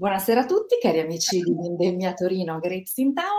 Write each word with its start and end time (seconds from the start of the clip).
Buonasera 0.00 0.42
a 0.42 0.44
tutti, 0.44 0.78
cari 0.80 1.00
amici 1.00 1.40
di 1.40 1.52
Vendemmia 1.52 2.14
Torino, 2.14 2.60
Grapes 2.60 2.96
in 2.98 3.12
Town. 3.14 3.37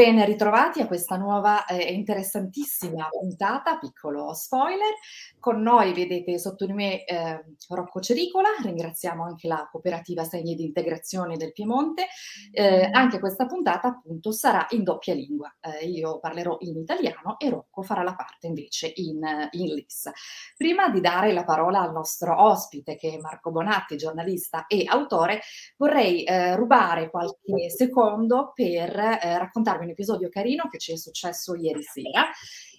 Ben 0.00 0.24
ritrovati 0.24 0.80
a 0.80 0.86
questa 0.86 1.18
nuova 1.18 1.66
e 1.66 1.76
eh, 1.76 1.92
interessantissima 1.92 3.08
puntata, 3.10 3.76
piccolo 3.76 4.32
spoiler. 4.32 4.94
Con 5.38 5.60
noi 5.60 5.92
vedete 5.92 6.38
sotto 6.38 6.64
di 6.64 6.72
me 6.72 7.04
eh, 7.04 7.44
Rocco 7.68 8.00
Cericola, 8.00 8.48
ringraziamo 8.62 9.22
anche 9.22 9.46
la 9.46 9.68
cooperativa 9.70 10.24
Segni 10.24 10.54
di 10.54 10.64
Integrazione 10.64 11.36
del 11.36 11.52
Piemonte. 11.52 12.06
Eh, 12.50 12.88
anche 12.90 13.18
questa 13.18 13.44
puntata 13.44 13.88
appunto 13.88 14.32
sarà 14.32 14.66
in 14.70 14.84
doppia 14.84 15.12
lingua. 15.12 15.54
Eh, 15.60 15.84
io 15.84 16.18
parlerò 16.18 16.56
in 16.60 16.78
italiano 16.78 17.38
e 17.38 17.50
Rocco 17.50 17.82
farà 17.82 18.02
la 18.02 18.14
parte 18.14 18.46
invece 18.46 18.90
in, 18.94 19.20
in 19.50 19.74
LIS. 19.74 20.10
Prima 20.56 20.88
di 20.88 21.02
dare 21.02 21.30
la 21.34 21.44
parola 21.44 21.82
al 21.82 21.92
nostro 21.92 22.42
ospite 22.42 22.96
che 22.96 23.12
è 23.12 23.18
Marco 23.18 23.50
Bonatti, 23.50 23.98
giornalista 23.98 24.66
e 24.66 24.84
autore, 24.86 25.42
vorrei 25.76 26.24
eh, 26.24 26.56
rubare 26.56 27.10
qualche 27.10 27.68
secondo 27.68 28.52
per 28.54 28.98
eh, 28.98 29.36
raccontarvi 29.36 29.88
un 29.90 29.92
episodio 29.92 30.28
carino 30.28 30.68
che 30.70 30.78
ci 30.78 30.92
è 30.92 30.96
successo 30.96 31.54
ieri 31.54 31.82
sera. 31.82 32.30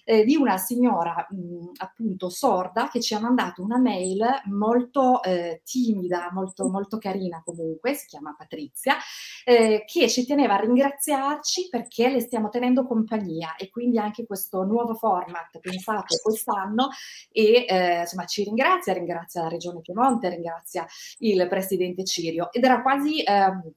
Eh, 0.04 0.24
di 0.24 0.34
una 0.34 0.56
signora 0.56 1.28
mh, 1.30 1.74
appunto 1.76 2.28
sorda 2.28 2.88
che 2.88 3.00
ci 3.00 3.14
ha 3.14 3.20
mandato 3.20 3.62
una 3.62 3.78
mail 3.78 4.20
molto 4.46 5.22
eh, 5.22 5.62
timida, 5.64 6.28
molto, 6.32 6.68
molto 6.68 6.98
carina 6.98 7.40
comunque, 7.44 7.94
si 7.94 8.08
chiama 8.08 8.34
Patrizia, 8.36 8.96
eh, 9.44 9.84
che 9.86 10.08
ci 10.08 10.26
teneva 10.26 10.54
a 10.54 10.60
ringraziarci 10.60 11.68
perché 11.70 12.08
le 12.08 12.18
stiamo 12.18 12.48
tenendo 12.48 12.84
compagnia 12.84 13.54
e 13.54 13.70
quindi 13.70 13.96
anche 13.98 14.26
questo 14.26 14.64
nuovo 14.64 14.94
format 14.94 15.60
pensato 15.60 16.16
quest'anno 16.20 16.88
e 17.30 17.64
eh, 17.68 18.00
insomma 18.00 18.24
ci 18.24 18.42
ringrazia, 18.42 18.94
ringrazia 18.94 19.42
la 19.42 19.48
Regione 19.50 19.82
Piemonte, 19.82 20.30
ringrazia 20.30 20.84
il 21.18 21.46
Presidente 21.48 22.02
Cirio 22.02 22.50
ed 22.50 22.64
era 22.64 22.82
quasi... 22.82 23.22
Ehm, 23.22 23.72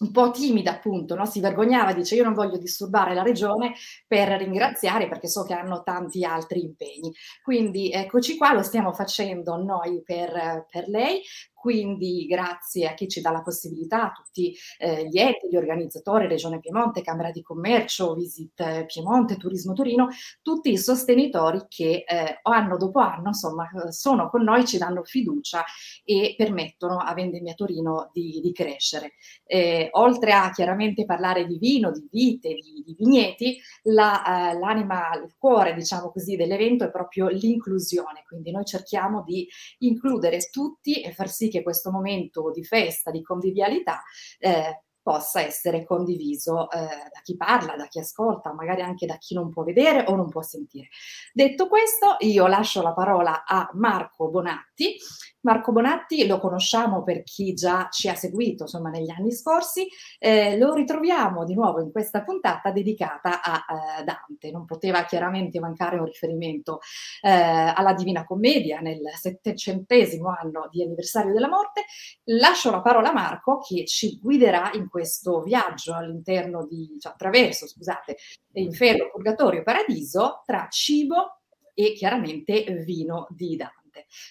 un 0.00 0.10
po' 0.10 0.30
timida 0.30 0.72
appunto, 0.72 1.14
no? 1.14 1.24
si 1.24 1.40
vergognava, 1.40 1.92
dice 1.92 2.14
io 2.14 2.24
non 2.24 2.34
voglio 2.34 2.58
disturbare 2.58 3.14
la 3.14 3.22
regione 3.22 3.74
per 4.06 4.28
ringraziare 4.28 5.08
perché 5.08 5.28
so 5.28 5.44
che 5.44 5.54
hanno 5.54 5.82
tanti 5.82 6.24
altri 6.24 6.60
impegni. 6.60 7.12
Quindi 7.42 7.90
eccoci 7.90 8.36
qua, 8.36 8.52
lo 8.52 8.62
stiamo 8.62 8.92
facendo 8.92 9.56
noi 9.56 10.02
per, 10.02 10.66
per 10.70 10.88
lei, 10.88 11.22
quindi 11.66 12.26
grazie 12.26 12.86
a 12.86 12.94
chi 12.94 13.08
ci 13.08 13.20
dà 13.20 13.32
la 13.32 13.42
possibilità, 13.42 14.04
a 14.04 14.12
tutti 14.12 14.54
eh, 14.78 15.08
gli 15.08 15.18
enti, 15.18 15.48
gli 15.50 15.56
organizzatori, 15.56 16.28
Regione 16.28 16.60
Piemonte, 16.60 17.02
Camera 17.02 17.32
di 17.32 17.42
Commercio, 17.42 18.14
Visit 18.14 18.84
Piemonte, 18.86 19.36
Turismo 19.36 19.72
Torino, 19.72 20.06
tutti 20.42 20.70
i 20.70 20.78
sostenitori 20.78 21.64
che 21.66 22.04
eh, 22.06 22.38
anno 22.42 22.76
dopo 22.76 23.00
anno 23.00 23.30
insomma, 23.30 23.68
sono 23.88 24.30
con 24.30 24.44
noi, 24.44 24.64
ci 24.64 24.78
danno 24.78 25.02
fiducia 25.02 25.64
e 26.04 26.36
permettono 26.36 26.98
a 26.98 27.12
Vendemmia 27.14 27.54
Torino 27.54 28.10
di, 28.12 28.38
di 28.40 28.52
crescere. 28.52 29.14
Eh, 29.44 29.88
oltre 29.94 30.34
a 30.34 30.52
chiaramente 30.52 31.04
parlare 31.04 31.48
di 31.48 31.58
vino, 31.58 31.90
di 31.90 32.06
vite, 32.08 32.54
di, 32.54 32.84
di 32.86 32.94
vigneti, 32.96 33.58
la, 33.86 34.52
eh, 34.52 34.58
l'anima, 34.60 35.16
il 35.16 35.34
cuore 35.36 35.74
diciamo 35.74 36.12
così 36.12 36.36
dell'evento 36.36 36.84
è 36.84 36.92
proprio 36.92 37.26
l'inclusione, 37.26 38.22
quindi 38.24 38.52
noi 38.52 38.64
cerchiamo 38.64 39.24
di 39.26 39.48
includere 39.78 40.38
tutti 40.48 41.00
e 41.00 41.10
far 41.12 41.28
sì 41.28 41.48
che 41.48 41.55
questo 41.62 41.90
momento 41.90 42.50
di 42.50 42.64
festa, 42.64 43.10
di 43.10 43.22
convivialità, 43.22 44.02
eh, 44.38 44.82
possa 45.06 45.40
essere 45.40 45.84
condiviso 45.84 46.68
eh, 46.68 46.78
da 46.80 47.20
chi 47.22 47.36
parla, 47.36 47.76
da 47.76 47.86
chi 47.86 48.00
ascolta, 48.00 48.52
magari 48.52 48.82
anche 48.82 49.06
da 49.06 49.14
chi 49.18 49.34
non 49.34 49.50
può 49.50 49.62
vedere 49.62 50.04
o 50.08 50.16
non 50.16 50.28
può 50.28 50.42
sentire. 50.42 50.88
Detto 51.32 51.68
questo, 51.68 52.16
io 52.18 52.48
lascio 52.48 52.82
la 52.82 52.92
parola 52.92 53.44
a 53.44 53.70
Marco 53.74 54.28
Bonatti. 54.30 54.96
Marco 55.42 55.70
Bonatti 55.70 56.26
lo 56.26 56.40
conosciamo 56.40 57.04
per 57.04 57.22
chi 57.22 57.54
già 57.54 57.86
ci 57.88 58.08
ha 58.08 58.16
seguito 58.16 58.64
insomma, 58.64 58.90
negli 58.90 59.10
anni 59.10 59.30
scorsi, 59.30 59.86
eh, 60.18 60.58
lo 60.58 60.74
ritroviamo 60.74 61.44
di 61.44 61.54
nuovo 61.54 61.80
in 61.80 61.92
questa 61.92 62.24
puntata 62.24 62.72
dedicata 62.72 63.40
a 63.40 63.64
eh, 64.00 64.02
Dante. 64.02 64.50
Non 64.50 64.64
poteva 64.64 65.04
chiaramente 65.04 65.60
mancare 65.60 66.00
un 66.00 66.06
riferimento 66.06 66.80
eh, 67.22 67.30
alla 67.30 67.94
Divina 67.94 68.24
Commedia 68.24 68.80
nel 68.80 69.02
settecentesimo 69.14 70.34
anno 70.36 70.68
di 70.68 70.82
anniversario 70.82 71.32
della 71.32 71.48
morte. 71.48 71.84
Lascio 72.24 72.72
la 72.72 72.80
parola 72.80 73.10
a 73.10 73.12
Marco 73.12 73.60
che 73.60 73.84
ci 73.84 74.18
guiderà 74.20 74.72
in 74.72 74.88
questo 74.88 74.95
viaggio 75.42 75.94
all'interno 75.94 76.66
di, 76.66 76.96
cioè 76.98 77.12
attraverso, 77.12 77.66
scusate, 77.66 78.16
inferno, 78.52 79.10
purgatorio, 79.12 79.62
paradiso, 79.62 80.42
tra 80.44 80.68
cibo 80.70 81.40
e 81.74 81.92
chiaramente 81.92 82.64
vino 82.84 83.26
di 83.30 83.56
Dante. 83.56 83.85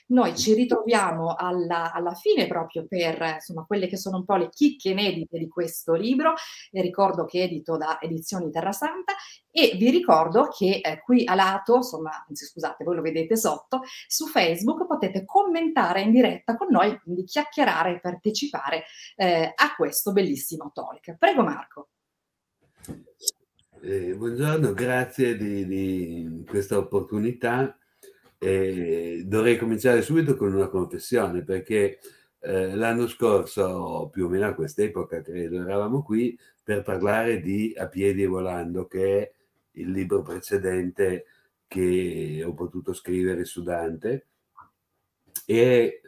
Noi 0.08 0.36
ci 0.36 0.54
ritroviamo 0.54 1.36
alla, 1.36 1.92
alla, 1.92 2.14
fine 2.14 2.48
proprio 2.48 2.86
per 2.88 3.22
insomma, 3.36 3.66
quelle 3.66 3.88
che 3.88 3.98
sono 3.98 4.18
un 4.18 4.26
po' 4.26 4.36
le 4.36 4.50
chicche 4.50 4.90
inedite 4.90 5.38
di 5.38 5.48
questo 5.48 5.94
libro, 5.94 6.34
e 6.72 6.82
ricordo 6.82 7.26
che 7.26 7.42
è 7.42 7.44
edito 7.44 7.78
da 7.78 8.00
Edizioni 8.00 8.52
Terra 8.52 8.72
Santa 8.72 9.14
e 9.52 9.76
vi 9.78 9.90
ricordo 9.90 10.50
che 10.50 10.82
eh, 10.84 11.02
qui 11.02 11.26
a 11.26 11.36
lato, 11.36 11.76
insomma, 11.76 12.26
anzi 12.28 12.46
scusate, 12.46 12.84
voi 12.84 12.96
lo 12.96 13.02
vedete 13.02 13.38
sotto, 13.38 13.82
su 14.08 14.28
Facebook 14.28 14.86
potete 14.86 15.24
commentare 15.26 16.02
in 16.02 16.12
diretta 16.12 16.58
con 16.58 16.68
noi, 16.70 17.00
quindi 17.00 17.24
chiacchierare 17.24 17.96
e 17.96 18.00
partecipare 18.00 18.84
eh, 19.16 19.54
a 19.56 19.76
questo 19.76 20.12
bellissimo 20.12 20.72
talk. 20.74 21.16
Prego 21.18 21.44
Marco. 21.44 21.90
Eh, 23.82 24.16
buongiorno, 24.16 24.74
grazie 24.74 25.38
di, 25.38 25.66
di 25.66 26.44
questa 26.48 26.78
opportunità. 26.78 27.78
Eh, 28.38 29.24
dovrei 29.26 29.58
cominciare 29.58 30.02
subito 30.02 30.36
con 30.36 30.54
una 30.54 30.68
confessione 30.68 31.44
perché 31.44 32.00
eh, 32.40 32.76
l'anno 32.76 33.08
scorso, 33.08 34.10
più 34.12 34.26
o 34.26 34.30
meno 34.30 34.48
a 34.48 34.54
quest'epoca 34.54 35.22
credo, 35.22 35.62
eravamo 35.62 36.04
qui 36.04 36.38
per 36.62 36.84
parlare 36.84 37.40
di 37.42 37.74
A 37.78 37.88
piedi 37.88 38.24
e 38.24 38.28
volando, 38.28 38.88
che 38.88 39.20
è 39.22 39.32
il 39.74 39.92
libro 39.92 40.22
precedente 40.22 41.26
che 41.68 42.44
ho 42.46 42.54
potuto 42.54 42.94
scrivere 42.94 43.46
su 43.46 43.64
Dante 43.64 44.28
e 45.46 46.02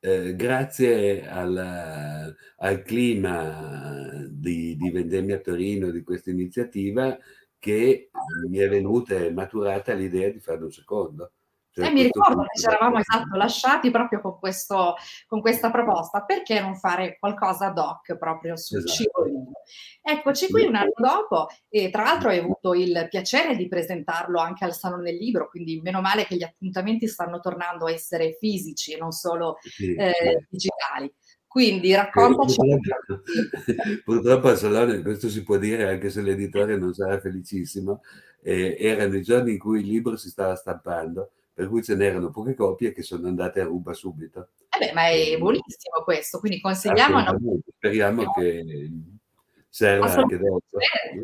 eh, 0.00 0.34
grazie 0.34 1.28
al, 1.28 2.34
al 2.56 2.82
clima 2.82 4.26
di, 4.28 4.76
di, 4.76 4.90
Vendemmia 4.90 5.40
Torino, 5.40 5.90
di 5.90 6.02
questa 6.02 6.30
iniziativa, 6.30 7.18
che 7.58 8.10
mi 8.48 8.58
è 8.58 8.68
venuta 8.68 9.14
e 9.16 9.30
maturata 9.30 9.92
l'idea 9.92 10.30
di 10.30 10.40
fare 10.40 10.62
un 10.64 10.72
secondo. 10.72 11.32
Cioè, 11.72 11.86
eh, 11.86 11.90
mi 11.92 12.02
ricordo 12.02 12.42
che 12.42 12.58
ci 12.58 12.66
eravamo 12.66 12.98
esatto, 12.98 13.36
lasciati 13.36 13.90
proprio 13.90 14.20
con, 14.20 14.38
questo, 14.38 14.96
con, 15.26 15.40
questa 15.40 15.70
proposta, 15.70 16.22
perché 16.24 16.60
non 16.60 16.74
fare 16.74 17.16
qualcosa 17.18 17.66
ad 17.66 17.78
hoc 17.78 18.16
proprio 18.16 18.56
sul 18.56 18.78
esatto. 18.78 18.92
cibo? 18.92 19.52
Eccoci 20.02 20.48
qui 20.48 20.64
un 20.64 20.74
anno 20.74 20.92
dopo 20.96 21.46
e 21.68 21.90
tra 21.90 22.02
l'altro 22.02 22.30
hai 22.30 22.38
avuto 22.38 22.74
il 22.74 23.06
piacere 23.08 23.54
di 23.54 23.68
presentarlo 23.68 24.40
anche 24.40 24.64
al 24.64 24.74
Salone 24.74 25.04
del 25.04 25.16
Libro, 25.16 25.48
quindi 25.48 25.80
meno 25.80 26.00
male 26.00 26.24
che 26.24 26.34
gli 26.34 26.42
appuntamenti 26.42 27.06
stanno 27.06 27.38
tornando 27.38 27.86
a 27.86 27.92
essere 27.92 28.36
fisici 28.40 28.92
e 28.92 28.98
non 28.98 29.12
solo 29.12 29.58
sì, 29.60 29.94
eh, 29.94 30.12
sì. 30.12 30.46
digitali. 30.48 31.12
Quindi 31.46 31.94
raccontaci. 31.94 32.56
Purtroppo, 32.56 33.22
purtroppo 34.04 34.48
al 34.48 34.56
Salone, 34.56 35.02
questo 35.02 35.28
si 35.28 35.42
può 35.44 35.56
dire 35.56 35.88
anche 35.88 36.10
se 36.10 36.20
l'editore 36.20 36.76
non 36.76 36.94
sarà 36.94 37.20
felicissimo, 37.20 38.02
eh, 38.42 38.76
erano 38.78 39.16
i 39.16 39.22
giorni 39.22 39.52
in 39.52 39.58
cui 39.58 39.80
il 39.80 39.86
libro 39.86 40.16
si 40.16 40.28
stava 40.28 40.54
stampando 40.54 41.32
per 41.52 41.68
cui 41.68 41.82
ce 41.82 41.94
n'erano 41.94 42.30
poche 42.30 42.54
copie 42.54 42.92
che 42.92 43.02
sono 43.02 43.28
andate 43.28 43.60
a 43.60 43.64
ruba 43.64 43.92
subito. 43.92 44.50
Eh 44.70 44.86
beh, 44.86 44.92
ma 44.92 45.08
è 45.08 45.36
buonissimo 45.36 46.02
questo, 46.04 46.38
quindi 46.38 46.60
consigliamo... 46.60 47.24
Speriamo 47.76 48.32
che 48.32 48.90
serve 49.68 50.06
anche 50.06 50.34
adesso. 50.34 50.69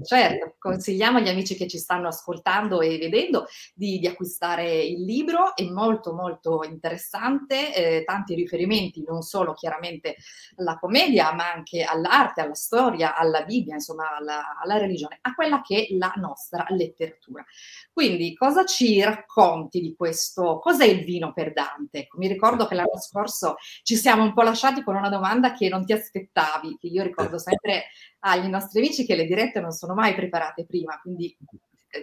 Certo, 0.05 0.57
consigliamo 0.59 1.19
agli 1.19 1.29
amici 1.29 1.55
che 1.55 1.69
ci 1.69 1.79
stanno 1.79 2.09
ascoltando 2.09 2.81
e 2.81 2.99
vedendo 2.99 3.47
di, 3.75 4.01
di 4.01 4.07
acquistare 4.09 4.83
il 4.83 5.05
libro, 5.05 5.55
è 5.55 5.63
molto 5.63 6.13
molto 6.13 6.65
interessante, 6.65 7.73
eh, 7.73 8.05
tanti 8.05 8.35
riferimenti 8.35 9.05
non 9.07 9.23
solo 9.23 9.55
chiaramente 9.55 10.17
alla 10.57 10.77
commedia, 10.79 11.33
ma 11.33 11.53
anche 11.53 11.85
all'arte, 11.85 12.41
alla 12.41 12.55
storia, 12.55 13.15
alla 13.15 13.43
Bibbia, 13.45 13.75
insomma 13.75 14.17
alla, 14.17 14.59
alla 14.61 14.79
religione, 14.79 15.19
a 15.23 15.33
quella 15.33 15.61
che 15.63 15.87
è 15.89 15.95
la 15.95 16.13
nostra 16.17 16.67
letteratura. 16.71 17.45
Quindi 17.93 18.35
cosa 18.35 18.65
ci 18.65 19.01
racconti 19.03 19.81
di 19.81 19.95
questo? 19.97 20.59
Cos'è 20.59 20.85
il 20.85 21.05
vino 21.05 21.33
per 21.33 21.53
Dante? 21.53 22.01
Ecco, 22.01 22.19
mi 22.19 22.27
ricordo 22.29 22.67
che 22.67 22.75
l'anno 22.75 22.99
scorso 23.01 23.57
ci 23.83 23.97
siamo 23.97 24.23
un 24.23 24.35
po' 24.35 24.43
lasciati 24.43 24.83
con 24.83 24.97
una 24.97 25.09
domanda 25.09 25.53
che 25.53 25.69
non 25.69 25.85
ti 25.85 25.93
aspettavi, 25.93 26.77
che 26.79 26.89
io 26.89 27.03
ricordo 27.03 27.39
sempre 27.39 27.85
agli 28.21 28.49
nostri 28.49 28.81
amici 28.81 29.07
che 29.07 29.15
le 29.15 29.27
dirette 29.37 29.61
non 29.61 29.73
sono 29.73 29.95
mai 29.95 30.15
preparate 30.15 30.65
prima, 30.65 30.99
quindi 31.01 31.37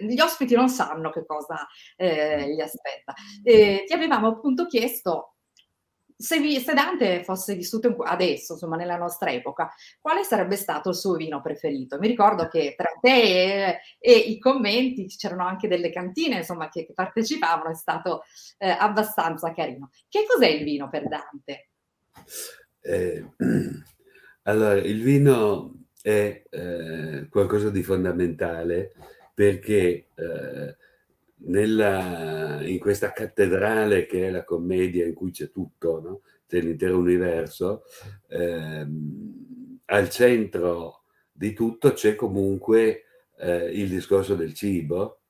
gli 0.00 0.20
ospiti 0.20 0.54
non 0.54 0.68
sanno 0.68 1.10
che 1.10 1.26
cosa 1.26 1.66
eh, 1.96 2.52
gli 2.54 2.60
aspetta. 2.60 3.12
Eh, 3.42 3.84
ti 3.86 3.92
avevamo 3.92 4.28
appunto 4.28 4.66
chiesto 4.66 5.30
se, 6.16 6.38
vi, 6.38 6.60
se, 6.60 6.74
Dante 6.74 7.24
fosse 7.24 7.56
vissuto 7.56 7.96
adesso, 7.98 8.52
insomma, 8.52 8.76
nella 8.76 8.96
nostra 8.96 9.32
epoca, 9.32 9.68
quale 10.00 10.22
sarebbe 10.22 10.54
stato 10.54 10.90
il 10.90 10.94
suo 10.94 11.14
vino 11.14 11.42
preferito? 11.42 11.98
Mi 11.98 12.06
ricordo 12.06 12.46
che 12.46 12.74
tra 12.76 12.90
te 13.00 13.68
e, 13.68 13.80
e 13.98 14.12
i 14.12 14.38
commenti 14.38 15.06
c'erano 15.06 15.44
anche 15.44 15.66
delle 15.66 15.90
cantine, 15.90 16.36
insomma, 16.36 16.68
che, 16.68 16.86
che 16.86 16.94
partecipavano, 16.94 17.70
è 17.70 17.74
stato 17.74 18.22
eh, 18.58 18.68
abbastanza 18.68 19.52
carino. 19.52 19.90
Che 20.08 20.24
cos'è 20.26 20.48
il 20.48 20.62
vino 20.62 20.88
per 20.88 21.08
Dante? 21.08 21.70
Eh, 22.80 23.24
Allora, 24.46 24.74
il 24.78 25.02
vino 25.02 25.83
è 26.04 26.42
eh, 26.50 27.28
qualcosa 27.30 27.70
di 27.70 27.82
fondamentale 27.82 28.92
perché 29.32 30.08
eh, 30.14 30.76
nella, 31.46 32.60
in 32.62 32.78
questa 32.78 33.10
cattedrale 33.10 34.04
che 34.04 34.26
è 34.28 34.30
la 34.30 34.44
commedia 34.44 35.06
in 35.06 35.14
cui 35.14 35.30
c'è 35.30 35.50
tutto, 35.50 36.00
no? 36.02 36.20
c'è 36.46 36.60
l'intero 36.60 36.98
universo, 36.98 37.84
ehm, 38.28 39.78
al 39.86 40.10
centro 40.10 41.04
di 41.32 41.54
tutto 41.54 41.94
c'è 41.94 42.14
comunque 42.14 43.04
eh, 43.38 43.70
il 43.72 43.88
discorso 43.88 44.34
del 44.34 44.52
cibo 44.52 45.20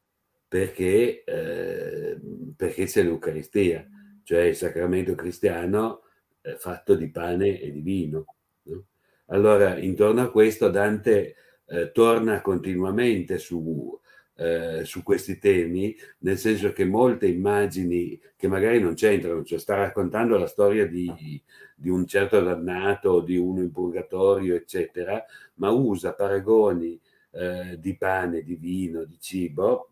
perché, 0.48 1.22
eh, 1.22 2.18
perché 2.56 2.86
c'è 2.86 3.04
l'Eucaristia, 3.04 3.88
cioè 4.24 4.40
il 4.40 4.56
sacramento 4.56 5.14
cristiano 5.14 6.02
eh, 6.42 6.56
fatto 6.56 6.96
di 6.96 7.08
pane 7.10 7.60
e 7.60 7.70
di 7.70 7.80
vino. 7.80 8.24
No? 8.62 8.86
Allora, 9.26 9.78
intorno 9.78 10.22
a 10.22 10.30
questo 10.30 10.68
Dante 10.68 11.36
eh, 11.66 11.92
torna 11.92 12.40
continuamente 12.42 13.38
su, 13.38 13.98
eh, 14.36 14.82
su 14.84 15.02
questi 15.02 15.38
temi, 15.38 15.96
nel 16.18 16.36
senso 16.36 16.72
che 16.72 16.84
molte 16.84 17.26
immagini 17.26 18.20
che 18.36 18.48
magari 18.48 18.80
non 18.80 18.94
c'entrano, 18.94 19.42
cioè 19.44 19.58
sta 19.58 19.76
raccontando 19.76 20.36
la 20.36 20.46
storia 20.46 20.86
di, 20.86 21.40
di 21.74 21.88
un 21.88 22.06
certo 22.06 22.40
dannato, 22.40 23.20
di 23.20 23.36
uno 23.36 23.60
in 23.60 23.72
purgatorio, 23.72 24.54
eccetera, 24.54 25.24
ma 25.54 25.70
usa 25.70 26.14
paragoni 26.14 27.00
eh, 27.30 27.78
di 27.78 27.96
pane, 27.96 28.42
di 28.42 28.56
vino, 28.56 29.04
di 29.04 29.18
cibo, 29.18 29.90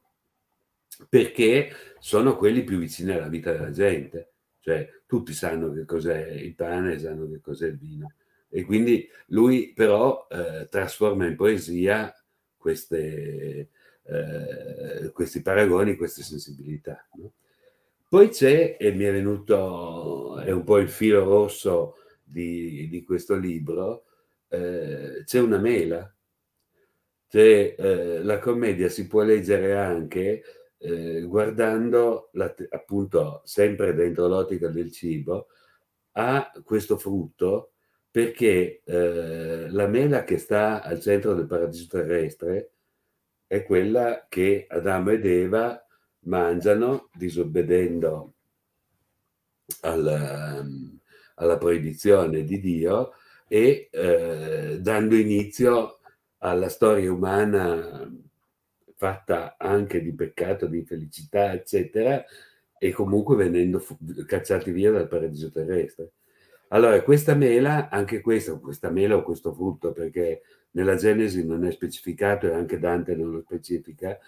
perché 1.09 1.71
sono 1.99 2.37
quelli 2.37 2.65
più 2.65 2.79
vicini 2.79 3.13
alla 3.13 3.29
vita 3.29 3.53
della 3.53 3.71
gente. 3.71 4.29
Cioè, 4.61 4.89
tutti 5.07 5.33
sanno 5.33 5.73
che 5.73 5.85
cos'è 5.85 6.29
il 6.29 6.55
pane, 6.55 6.99
sanno 6.99 7.29
che 7.29 7.41
cos'è 7.41 7.67
il 7.67 7.79
vino. 7.79 8.13
E 8.55 8.65
quindi 8.65 9.09
lui 9.29 9.73
però 9.73 10.27
eh, 10.31 10.69
trasforma 10.69 11.27
in 11.27 11.37
poesia 11.37 12.15
queste, 12.55 13.71
eh, 14.03 15.11
questi 15.15 15.41
paragoni, 15.41 15.97
queste 15.97 16.23
sensibilità. 16.23 17.09
No? 17.15 17.33
Poi 18.07 18.29
c'è, 18.29 18.77
e 18.79 18.93
mi 18.93 19.05
è 19.05 19.11
venuto, 19.11 20.39
è 20.41 20.51
un 20.51 20.65
po' 20.65 20.77
il 20.77 20.91
filo 20.91 21.25
rosso 21.25 21.97
di, 22.23 22.87
di 22.91 23.03
questo 23.05 23.37
libro, 23.37 24.05
eh, 24.49 25.23
c'è 25.25 25.41
una 25.41 25.57
mela. 25.57 26.15
Cioè, 27.29 27.75
eh, 27.79 28.23
la 28.23 28.39
commedia 28.39 28.91
si 28.91 29.07
può 29.07 29.23
leggere 29.23 29.75
anche 29.79 30.43
eh, 30.77 31.23
guardando 31.23 32.29
la, 32.33 32.55
appunto 32.69 33.41
sempre 33.45 33.95
dentro 33.95 34.27
l'ottica 34.29 34.69
del 34.69 34.93
cibo 34.93 35.47
a 36.13 36.53
questo 36.63 36.99
frutto 36.99 37.72
perché 38.13 38.83
eh, 38.85 39.71
la 39.71 39.87
mela 39.87 40.23
che 40.23 40.37
sta 40.37 40.83
al 40.83 41.01
centro 41.01 41.33
del 41.35 41.47
paradiso 41.47 41.87
terrestre 41.89 42.73
è 43.47 43.65
quella 43.65 44.27
che 44.29 44.67
Adamo 44.69 45.13
ed 45.13 45.25
Eva 45.25 45.83
mangiano 46.25 47.09
disobbedendo 47.15 48.35
alla, 49.81 50.63
alla 51.37 51.57
proibizione 51.57 52.45
di 52.45 52.61
Dio 52.61 53.13
e 53.49 53.89
eh, 53.91 54.79
dando 54.79 55.17
inizio 55.17 56.01
alla 56.39 56.69
storia 56.69 57.11
umana 57.11 58.11
fatta 58.95 59.57
anche 59.59 60.03
di 60.03 60.15
peccato, 60.15 60.67
di 60.67 60.85
felicità, 60.85 61.53
eccetera, 61.53 62.23
e 62.79 62.93
comunque 62.93 63.37
venendo 63.37 63.79
fu- 63.79 63.97
cacciati 64.27 64.71
via 64.71 64.91
dal 64.91 65.09
paradiso 65.09 65.51
terrestre. 65.51 66.13
Allora, 66.73 67.03
questa 67.03 67.35
mela, 67.35 67.91
anche 67.91 68.23
questa, 68.23 68.55
questa 68.59 68.89
mela 68.89 69.17
o 69.17 69.23
questo 69.23 69.53
frutto, 69.53 69.93
perché 69.93 70.43
nella 70.71 70.95
Genesi 70.97 71.45
non 71.45 71.67
è 71.67 71.71
specificato 71.71 72.47
e 72.47 72.55
anche 72.55 72.79
Dante 72.79 73.15
non 73.15 73.31
lo 73.31 73.41
specifica, 73.43 74.19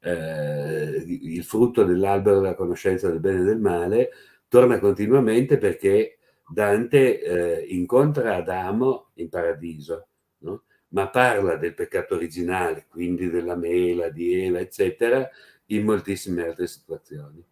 eh, 0.00 1.04
il 1.04 1.42
frutto 1.42 1.82
dell'albero 1.82 2.40
della 2.40 2.54
conoscenza 2.54 3.08
del 3.08 3.18
bene 3.18 3.40
e 3.40 3.44
del 3.44 3.58
male 3.58 4.10
torna 4.46 4.78
continuamente 4.78 5.58
perché 5.58 6.18
Dante 6.48 7.20
eh, 7.20 7.66
incontra 7.74 8.36
Adamo 8.36 9.10
in 9.14 9.28
paradiso, 9.28 10.06
no? 10.38 10.62
ma 10.90 11.08
parla 11.10 11.56
del 11.56 11.74
peccato 11.74 12.14
originale, 12.14 12.86
quindi 12.88 13.28
della 13.28 13.56
mela, 13.56 14.08
di 14.08 14.44
Eva, 14.44 14.60
eccetera, 14.60 15.28
in 15.66 15.84
moltissime 15.84 16.46
altre 16.46 16.68
situazioni. 16.68 17.44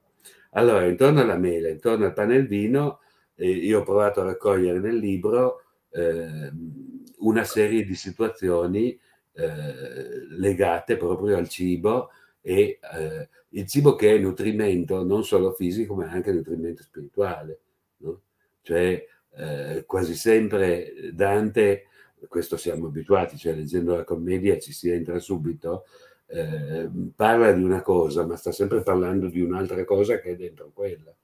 Allora, 0.50 0.86
intorno 0.86 1.20
alla 1.20 1.36
mela, 1.36 1.68
intorno 1.68 2.06
al 2.06 2.12
pane 2.12 2.36
e 2.36 2.38
al 2.38 2.46
vino, 2.46 3.00
eh, 3.36 3.48
io 3.48 3.80
ho 3.80 3.82
provato 3.82 4.20
a 4.20 4.24
raccogliere 4.24 4.80
nel 4.80 4.96
libro 4.96 5.62
eh, 5.90 6.50
una 7.18 7.44
serie 7.44 7.84
di 7.84 7.94
situazioni 7.94 8.98
eh, 9.32 10.26
legate 10.30 10.96
proprio 10.96 11.36
al 11.36 11.48
cibo 11.48 12.10
e 12.40 12.78
eh, 12.80 13.28
il 13.50 13.66
cibo 13.66 13.94
che 13.94 14.14
è 14.14 14.18
nutrimento 14.18 15.02
non 15.04 15.24
solo 15.24 15.52
fisico 15.52 15.94
ma 15.94 16.10
anche 16.10 16.32
nutrimento 16.32 16.82
spirituale. 16.82 17.60
No? 17.98 18.20
Cioè 18.62 19.06
eh, 19.34 19.84
quasi 19.86 20.14
sempre 20.14 21.10
Dante, 21.12 21.84
questo 22.28 22.56
siamo 22.56 22.86
abituati, 22.86 23.36
cioè 23.36 23.54
leggendo 23.54 23.94
la 23.96 24.04
commedia 24.04 24.58
ci 24.58 24.72
si 24.72 24.90
entra 24.90 25.18
subito, 25.18 25.84
eh, 26.26 26.88
parla 27.14 27.52
di 27.52 27.62
una 27.62 27.82
cosa 27.82 28.26
ma 28.26 28.36
sta 28.36 28.52
sempre 28.52 28.82
parlando 28.82 29.28
di 29.28 29.40
un'altra 29.40 29.84
cosa 29.84 30.18
che 30.18 30.30
è 30.30 30.36
dentro 30.36 30.70
quella. 30.72 31.14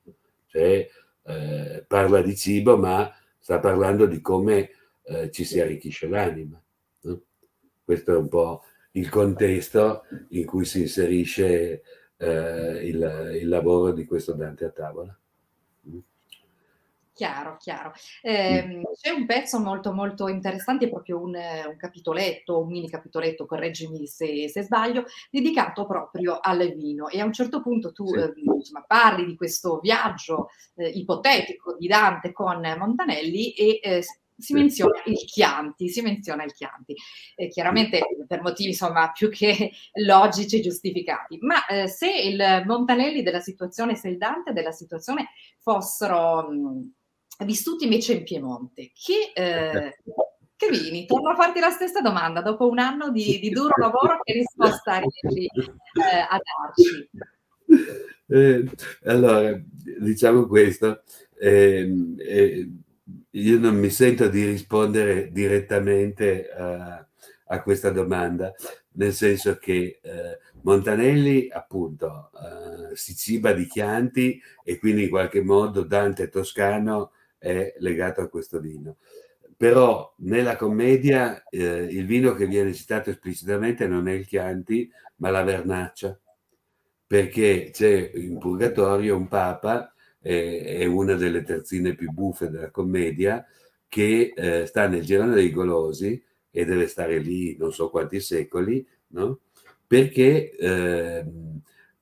Cioè 0.46 0.86
eh, 1.24 1.84
parla 1.86 2.22
di 2.22 2.36
cibo 2.36 2.76
ma 2.76 3.12
sta 3.38 3.58
parlando 3.58 4.06
di 4.06 4.20
come 4.20 4.70
eh, 5.02 5.30
ci 5.30 5.44
si 5.44 5.60
arricchisce 5.60 6.08
l'anima. 6.08 6.60
No? 7.00 7.22
Questo 7.84 8.12
è 8.12 8.16
un 8.16 8.28
po' 8.28 8.62
il 8.92 9.08
contesto 9.08 10.04
in 10.30 10.44
cui 10.44 10.64
si 10.64 10.80
inserisce 10.82 11.82
eh, 12.16 12.86
il, 12.86 13.38
il, 13.40 13.48
lavoro 13.48 13.92
di 13.92 14.04
questo 14.04 14.32
Dante 14.32 14.64
a 14.66 14.70
tavola. 14.70 15.16
Chiaro, 17.22 17.56
chiaro. 17.56 17.92
Eh, 18.20 18.82
c'è 19.00 19.10
un 19.10 19.26
pezzo 19.26 19.60
molto, 19.60 19.92
molto 19.92 20.26
interessante, 20.26 20.88
proprio 20.88 21.20
un, 21.20 21.36
un, 21.36 21.76
capitoletto, 21.76 22.62
un 22.62 22.66
mini 22.66 22.90
capitoletto, 22.90 23.46
correggimi 23.46 24.08
se, 24.08 24.48
se, 24.48 24.62
sbaglio, 24.62 25.04
dedicato 25.30 25.86
proprio 25.86 26.40
al 26.40 26.74
vino. 26.74 27.06
E 27.06 27.20
a 27.20 27.24
un 27.24 27.32
certo 27.32 27.62
punto 27.62 27.92
tu 27.92 28.08
sì. 28.08 28.18
eh, 28.18 28.32
insomma, 28.56 28.82
parli 28.84 29.24
di 29.24 29.36
questo 29.36 29.78
viaggio 29.78 30.48
eh, 30.74 30.88
ipotetico 30.88 31.76
di 31.78 31.86
Dante 31.86 32.32
con 32.32 32.60
Montanelli 32.76 33.52
e 33.52 33.78
eh, 33.80 34.02
si 34.36 34.52
menziona 34.54 35.00
il 35.04 35.24
Chianti, 35.24 35.88
si 35.88 36.00
menziona 36.00 36.42
il 36.42 36.52
Chianti, 36.52 36.96
eh, 37.36 37.46
chiaramente 37.46 38.00
per 38.26 38.42
motivi 38.42 38.70
insomma 38.70 39.12
più 39.12 39.30
che 39.30 39.70
logici 40.04 40.56
e 40.56 40.60
giustificati, 40.60 41.38
ma 41.40 41.64
eh, 41.66 41.86
se 41.86 42.12
il 42.12 42.64
Montanelli 42.66 43.22
della 43.22 43.38
situazione, 43.38 43.94
se 43.94 44.08
il 44.08 44.18
Dante 44.18 44.52
della 44.52 44.72
situazione 44.72 45.28
fossero 45.58 46.50
mh, 46.50 46.92
vissuti 47.44 47.84
invece 47.84 48.14
in 48.14 48.24
Piemonte, 48.24 48.92
che, 48.92 49.32
eh, 49.34 49.98
che 50.56 50.68
vini? 50.68 51.06
Torno 51.06 51.30
a 51.30 51.34
farti 51.34 51.60
la 51.60 51.70
stessa 51.70 52.00
domanda, 52.00 52.42
dopo 52.42 52.68
un 52.68 52.78
anno 52.78 53.10
di, 53.10 53.38
di 53.40 53.50
duro 53.50 53.72
lavoro, 53.76 54.20
che 54.22 54.32
risposta 54.32 54.98
riesci 54.98 55.44
eh, 55.44 56.18
a 56.28 56.38
darci? 56.38 57.10
Eh, 58.32 58.64
allora, 59.04 59.60
diciamo 59.98 60.46
questo, 60.46 61.02
ehm, 61.38 62.14
eh, 62.18 62.70
io 63.32 63.58
non 63.58 63.76
mi 63.76 63.90
sento 63.90 64.28
di 64.28 64.46
rispondere 64.46 65.30
direttamente 65.30 66.50
a, 66.50 67.06
a 67.46 67.62
questa 67.62 67.90
domanda, 67.90 68.52
nel 68.92 69.12
senso 69.12 69.56
che 69.56 69.98
eh, 70.02 70.38
Montanelli 70.62 71.48
appunto 71.50 72.30
eh, 72.32 72.96
si 72.96 73.14
ciba 73.16 73.52
di 73.52 73.66
Chianti 73.66 74.40
e 74.64 74.78
quindi 74.78 75.04
in 75.04 75.10
qualche 75.10 75.42
modo 75.42 75.82
Dante 75.82 76.28
Toscano 76.28 77.12
è 77.42 77.74
legato 77.78 78.20
a 78.20 78.28
questo 78.28 78.60
vino. 78.60 78.96
Però 79.56 80.14
nella 80.18 80.56
commedia 80.56 81.42
eh, 81.48 81.86
il 81.90 82.06
vino 82.06 82.34
che 82.34 82.46
viene 82.46 82.72
citato 82.72 83.10
esplicitamente 83.10 83.86
non 83.86 84.08
è 84.08 84.12
il 84.12 84.26
Chianti, 84.26 84.90
ma 85.16 85.30
la 85.30 85.42
Vernaccia, 85.42 86.18
perché 87.06 87.70
c'è 87.72 88.12
in 88.14 88.38
Purgatorio 88.38 89.16
un 89.16 89.28
papa 89.28 89.92
è 90.24 90.84
una 90.84 91.14
delle 91.14 91.42
terzine 91.42 91.96
più 91.96 92.12
buffe 92.12 92.48
della 92.48 92.70
commedia, 92.70 93.44
che 93.88 94.32
eh, 94.34 94.66
sta 94.66 94.86
nel 94.86 95.02
girone 95.02 95.34
dei 95.34 95.50
golosi 95.50 96.22
e 96.48 96.64
deve 96.64 96.86
stare 96.86 97.18
lì 97.18 97.56
non 97.56 97.72
so 97.72 97.90
quanti 97.90 98.20
secoli, 98.20 98.86
no? 99.08 99.40
perché 99.86 100.56
eh, 100.56 101.24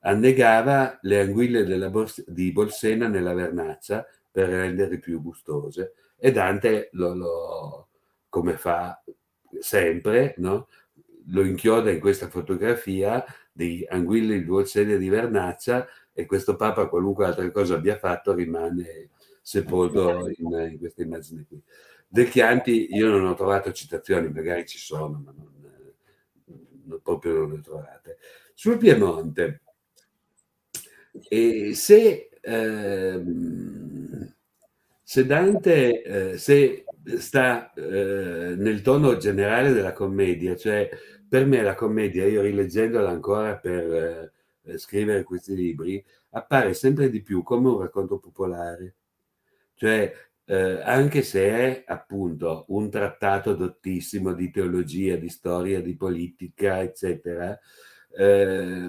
annegava 0.01 0.99
le 1.03 1.21
anguille 1.21 1.89
Bors- 1.89 2.25
di 2.29 2.53
Bolsena 2.53 3.09
nella 3.09 3.35
vernaccia 3.35 4.07
per 4.31 4.49
renderle 4.49 4.99
più 4.99 5.21
gustose. 5.23 5.95
E 6.17 6.33
Dante 6.33 6.89
lo, 6.93 7.15
lo 7.15 7.89
come 8.29 8.57
fa 8.57 9.03
sempre, 9.59 10.35
no? 10.39 10.69
lo 11.27 11.43
inchioda 11.43 11.91
in 11.91 12.01
questa 12.01 12.29
fotografia 12.29 13.25
di 13.53 13.85
anguille 13.89 14.39
di 14.39 14.45
Bolsena 14.45 14.97
di 14.97 15.09
vernaccia 15.09 15.87
e 16.13 16.27
questo 16.27 16.57
Papa, 16.57 16.89
qualunque 16.89 17.27
altra 17.27 17.51
cosa 17.51 17.75
abbia 17.75 17.99
fatto, 17.99 18.33
rimane 18.33 19.11
sepolto 19.41 20.29
in, 20.37 20.69
in 20.73 20.79
questa 20.79 21.03
immagine 21.03 21.45
qui. 21.47 21.63
del 22.09 22.29
Chianti 22.29 22.89
io 22.95 23.09
non 23.09 23.27
ho 23.27 23.35
trovato 23.35 23.73
citazioni, 23.73 24.29
magari 24.29 24.67
ci 24.67 24.79
sono, 24.79 25.23
ma 25.25 25.33
non, 25.37 25.49
non 26.85 27.01
proprio 27.03 27.35
non 27.35 27.51
le 27.51 27.59
ho 27.59 27.61
trovate. 27.61 28.19
Sul 28.55 28.77
Piemonte, 28.77 29.63
e 31.29 31.75
se, 31.75 32.31
eh, 32.41 33.23
se 35.11 35.27
Dante 35.27 36.03
eh, 36.03 36.39
se 36.39 36.85
sta 37.19 37.73
eh, 37.73 38.55
nel 38.57 38.81
tono 38.81 39.17
generale 39.17 39.73
della 39.73 39.93
commedia, 39.93 40.55
cioè 40.55 40.89
per 41.29 41.47
me 41.47 41.63
la 41.63 41.75
commedia, 41.75 42.25
io 42.27 42.43
rileggendola 42.43 43.11
ancora 43.11 43.57
per 43.57 44.31
eh, 44.63 44.79
scrivere 44.79 45.25
questi 45.25 45.57
libri, 45.57 46.05
appare 46.31 46.75
sempre 46.75 47.11
di 47.11 47.23
più 47.23 47.43
come 47.43 47.71
un 47.71 47.81
racconto 47.81 48.21
popolare, 48.21 48.95
cioè 49.75 50.13
eh, 50.45 50.81
anche 50.81 51.23
se 51.23 51.49
è 51.49 51.85
appunto 51.89 52.67
un 52.69 52.89
trattato 52.89 53.55
dottissimo 53.55 54.33
di 54.33 54.53
teologia, 54.53 55.17
di 55.17 55.29
storia, 55.29 55.83
di 55.83 55.97
politica, 55.97 56.83
eccetera, 56.83 57.59
eh, 58.17 58.89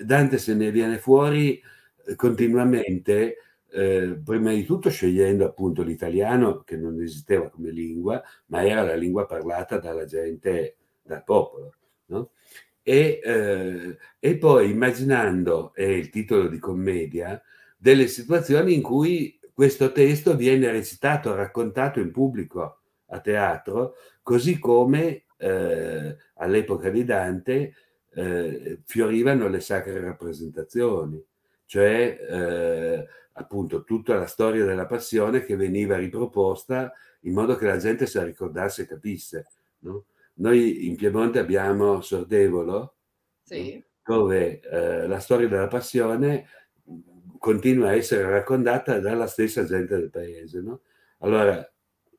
Dante 0.00 0.38
se 0.38 0.54
ne 0.54 0.72
viene 0.72 0.98
fuori 0.98 1.62
eh, 2.06 2.16
continuamente, 2.16 3.36
eh, 3.74 4.20
prima 4.24 4.52
di 4.52 4.64
tutto 4.64 4.88
scegliendo 4.88 5.44
appunto 5.44 5.82
l'italiano 5.82 6.62
che 6.62 6.76
non 6.76 7.00
esisteva 7.02 7.50
come 7.50 7.70
lingua, 7.70 8.22
ma 8.46 8.64
era 8.64 8.82
la 8.84 8.94
lingua 8.94 9.26
parlata 9.26 9.78
dalla 9.78 10.04
gente, 10.04 10.76
dal 11.02 11.24
popolo. 11.24 11.74
No? 12.06 12.30
E, 12.82 13.20
eh, 13.24 13.98
e, 14.20 14.38
poi 14.38 14.70
immaginando, 14.70 15.74
è 15.74 15.82
il 15.82 16.08
titolo 16.10 16.46
di 16.46 16.60
commedia, 16.60 17.42
delle 17.76 18.06
situazioni 18.06 18.74
in 18.74 18.82
cui 18.82 19.40
questo 19.52 19.90
testo 19.90 20.36
viene 20.36 20.70
recitato, 20.70 21.34
raccontato 21.34 21.98
in 21.98 22.12
pubblico 22.12 22.78
a 23.06 23.18
teatro, 23.20 23.94
così 24.22 24.58
come 24.60 25.24
eh, 25.36 26.16
all'epoca 26.36 26.90
di 26.90 27.04
Dante 27.04 27.74
eh, 28.14 28.78
fiorivano 28.84 29.48
le 29.48 29.60
sacre 29.60 30.00
rappresentazioni, 30.00 31.20
cioè 31.66 32.18
eh, 32.30 33.06
appunto 33.34 33.84
tutta 33.84 34.16
la 34.16 34.26
storia 34.26 34.64
della 34.64 34.86
passione 34.86 35.44
che 35.44 35.56
veniva 35.56 35.96
riproposta 35.96 36.92
in 37.20 37.32
modo 37.32 37.56
che 37.56 37.66
la 37.66 37.78
gente 37.78 38.06
se 38.06 38.18
la 38.18 38.24
ricordasse 38.24 38.82
e 38.82 38.86
capisse. 38.86 39.46
No? 39.80 40.04
Noi 40.34 40.86
in 40.86 40.96
Piemonte 40.96 41.38
abbiamo 41.38 42.00
Sordevolo, 42.00 42.96
sì. 43.42 43.82
dove 44.04 44.60
eh, 44.60 45.06
la 45.06 45.18
storia 45.18 45.48
della 45.48 45.68
passione 45.68 46.46
continua 47.38 47.88
a 47.88 47.94
essere 47.94 48.28
raccontata 48.28 48.98
dalla 48.98 49.26
stessa 49.26 49.64
gente 49.64 49.96
del 49.96 50.10
paese. 50.10 50.60
No? 50.60 50.80
Allora, 51.18 51.66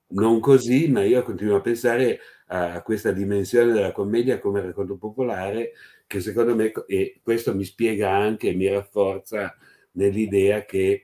non 0.07 0.39
così, 0.39 0.89
ma 0.89 1.03
io 1.03 1.23
continuo 1.23 1.57
a 1.57 1.61
pensare 1.61 2.19
a 2.47 2.81
questa 2.83 3.11
dimensione 3.11 3.71
della 3.71 3.91
commedia 3.91 4.39
come 4.39 4.61
racconto 4.61 4.97
popolare 4.97 5.71
che 6.07 6.19
secondo 6.19 6.55
me, 6.55 6.71
e 6.87 7.19
questo 7.23 7.55
mi 7.55 7.63
spiega 7.63 8.11
anche, 8.11 8.53
mi 8.53 8.67
rafforza 8.67 9.55
nell'idea 9.95 10.63
che 10.65 11.03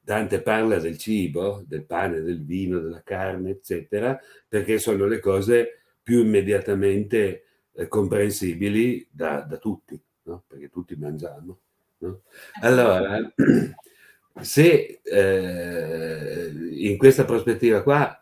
Dante 0.00 0.42
parla 0.42 0.78
del 0.78 0.98
cibo, 0.98 1.64
del 1.66 1.86
pane, 1.86 2.20
del 2.20 2.44
vino, 2.44 2.78
della 2.78 3.02
carne, 3.02 3.52
eccetera, 3.52 4.18
perché 4.46 4.78
sono 4.78 5.06
le 5.06 5.18
cose 5.18 5.80
più 6.02 6.20
immediatamente 6.20 7.44
eh, 7.72 7.88
comprensibili 7.88 9.08
da, 9.10 9.40
da 9.40 9.56
tutti, 9.56 9.98
no? 10.24 10.44
perché 10.46 10.68
tutti 10.68 10.94
mangiamo. 10.96 11.60
No? 11.98 12.20
Allora, 12.60 13.18
se 14.42 15.00
eh, 15.02 16.52
in 16.52 16.98
questa 16.98 17.24
prospettiva 17.24 17.82
qua 17.82 18.18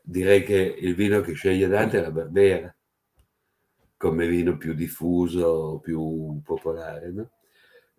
direi 0.00 0.44
che 0.44 0.76
il 0.78 0.94
vino 0.94 1.20
che 1.20 1.32
sceglie 1.32 1.66
Dante 1.66 1.98
è 1.98 2.02
la 2.02 2.12
Barbera, 2.12 2.72
come 3.96 4.28
vino 4.28 4.56
più 4.56 4.74
diffuso, 4.74 5.80
più 5.82 6.40
popolare. 6.44 7.10
No? 7.10 7.30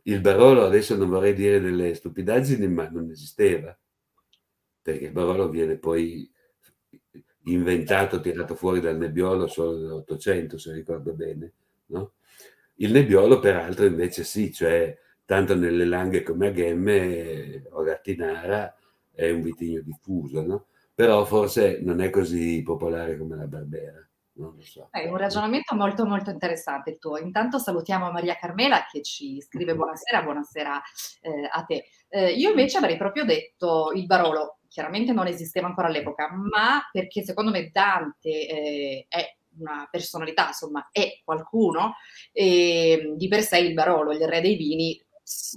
Il 0.07 0.21
Barolo, 0.21 0.63
adesso 0.63 0.95
non 0.95 1.09
vorrei 1.09 1.33
dire 1.33 1.59
delle 1.59 1.93
stupidaggini, 1.93 2.65
ma 2.69 2.87
non 2.87 3.09
esisteva, 3.09 3.77
perché 4.81 5.05
il 5.05 5.11
Barolo 5.11 5.49
viene 5.49 5.77
poi 5.77 6.31
inventato, 7.43 8.21
tirato 8.21 8.55
fuori 8.55 8.79
dal 8.79 8.95
nebbiolo 8.95 9.47
solo 9.47 9.77
nell'Ottocento, 9.77 10.57
se 10.57 10.71
ricordo 10.71 11.13
bene. 11.13 11.51
No? 11.87 12.13
Il 12.75 12.93
nebbiolo, 12.93 13.39
peraltro, 13.39 13.85
invece 13.85 14.23
sì, 14.23 14.53
cioè 14.53 14.97
tanto 15.25 15.55
nelle 15.55 15.83
langhe 15.83 16.23
come 16.23 16.47
a 16.47 16.53
Gemme 16.53 17.65
o 17.71 17.83
Gattinara 17.83 18.73
è 19.11 19.29
un 19.29 19.41
vitigno 19.41 19.81
diffuso, 19.81 20.41
no? 20.41 20.67
però 20.95 21.25
forse 21.25 21.81
non 21.81 21.99
è 21.99 22.09
così 22.09 22.61
popolare 22.63 23.17
come 23.17 23.35
la 23.35 23.45
Barbera. 23.45 24.06
Non 24.37 24.53
lo 24.55 24.61
so. 24.61 24.87
È 24.91 25.07
un 25.07 25.17
ragionamento 25.17 25.75
molto 25.75 26.05
molto 26.05 26.29
interessante 26.29 26.91
il 26.91 26.99
tuo. 26.99 27.17
Intanto 27.17 27.57
salutiamo 27.57 28.11
Maria 28.11 28.35
Carmela 28.35 28.85
che 28.89 29.01
ci 29.01 29.41
scrive 29.41 29.73
buonasera, 29.75 30.23
buonasera 30.23 30.81
eh, 31.21 31.49
a 31.51 31.63
te. 31.63 31.85
Eh, 32.09 32.33
io 32.33 32.49
invece 32.49 32.77
avrei 32.77 32.97
proprio 32.97 33.25
detto 33.25 33.91
il 33.93 34.05
Barolo, 34.05 34.59
chiaramente 34.67 35.11
non 35.11 35.27
esisteva 35.27 35.67
ancora 35.67 35.87
all'epoca, 35.87 36.29
ma 36.31 36.87
perché 36.91 37.23
secondo 37.23 37.51
me 37.51 37.69
Dante 37.71 38.29
eh, 38.29 39.05
è 39.09 39.35
una 39.59 39.87
personalità, 39.89 40.47
insomma, 40.47 40.87
è 40.91 41.19
qualcuno, 41.23 41.95
e 42.31 43.13
di 43.15 43.27
per 43.27 43.41
sé 43.41 43.57
il 43.57 43.73
Barolo, 43.73 44.11
il 44.11 44.27
re 44.27 44.39
dei 44.39 44.55
vini, 44.55 45.03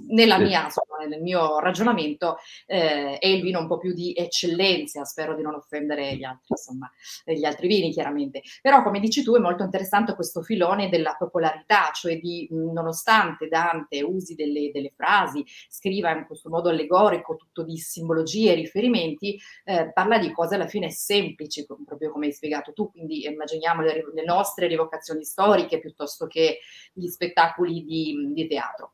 nella 0.07 0.37
mia, 0.37 0.65
insomma, 0.65 1.05
nel 1.07 1.21
mio 1.21 1.59
ragionamento 1.59 2.37
eh, 2.65 3.17
è 3.17 3.27
il 3.27 3.41
vino 3.41 3.59
un 3.59 3.67
po' 3.67 3.77
più 3.77 3.93
di 3.93 4.13
eccellenza, 4.15 5.05
spero 5.05 5.35
di 5.35 5.41
non 5.41 5.55
offendere 5.55 6.15
gli 6.15 6.23
altri, 6.23 6.47
insomma, 6.49 6.91
gli 7.23 7.45
altri 7.45 7.67
vini 7.67 7.91
chiaramente. 7.91 8.41
Però 8.61 8.83
come 8.83 8.99
dici 8.99 9.23
tu 9.23 9.35
è 9.35 9.39
molto 9.39 9.63
interessante 9.63 10.15
questo 10.15 10.41
filone 10.41 10.89
della 10.89 11.15
popolarità, 11.17 11.91
cioè 11.93 12.19
di 12.19 12.47
nonostante 12.51 13.47
Dante 13.47 14.01
usi 14.01 14.35
delle, 14.35 14.71
delle 14.71 14.91
frasi, 14.95 15.43
scriva 15.69 16.11
in 16.11 16.25
questo 16.25 16.49
modo 16.49 16.69
allegorico, 16.69 17.35
tutto 17.35 17.63
di 17.63 17.77
simbologie 17.77 18.51
e 18.51 18.55
riferimenti, 18.55 19.39
eh, 19.63 19.91
parla 19.93 20.17
di 20.17 20.31
cose 20.31 20.55
alla 20.55 20.67
fine 20.67 20.89
semplici, 20.89 21.65
proprio 21.65 22.11
come 22.11 22.27
hai 22.27 22.33
spiegato 22.33 22.73
tu, 22.73 22.91
quindi 22.91 23.25
immaginiamo 23.25 23.81
le, 23.81 24.03
le 24.13 24.23
nostre 24.25 24.67
rivocazioni 24.67 25.23
storiche 25.23 25.79
piuttosto 25.79 26.27
che 26.27 26.59
gli 26.93 27.07
spettacoli 27.07 27.83
di, 27.83 28.31
di 28.33 28.47
teatro. 28.47 28.93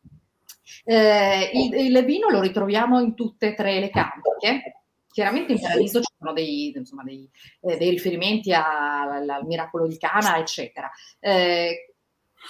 Eh, 0.83 1.51
il, 1.53 1.73
il, 1.73 2.05
vino 2.05 2.29
lo 2.29 2.41
ritroviamo 2.41 2.99
in 2.99 3.15
tutte 3.15 3.49
e 3.49 3.53
tre 3.53 3.79
le 3.79 3.89
cantiche. 3.89 4.81
Chiaramente 5.07 5.53
in 5.53 5.61
Paradiso 5.61 5.99
ci 6.01 6.13
sono 6.17 6.33
dei, 6.33 6.73
insomma, 6.75 7.03
dei, 7.03 7.29
eh, 7.61 7.77
dei 7.77 7.89
riferimenti 7.89 8.53
al, 8.53 9.27
al, 9.27 9.45
miracolo 9.45 9.87
di 9.87 9.97
Cana, 9.97 10.37
eccetera. 10.37 10.89
Eh, 11.19 11.95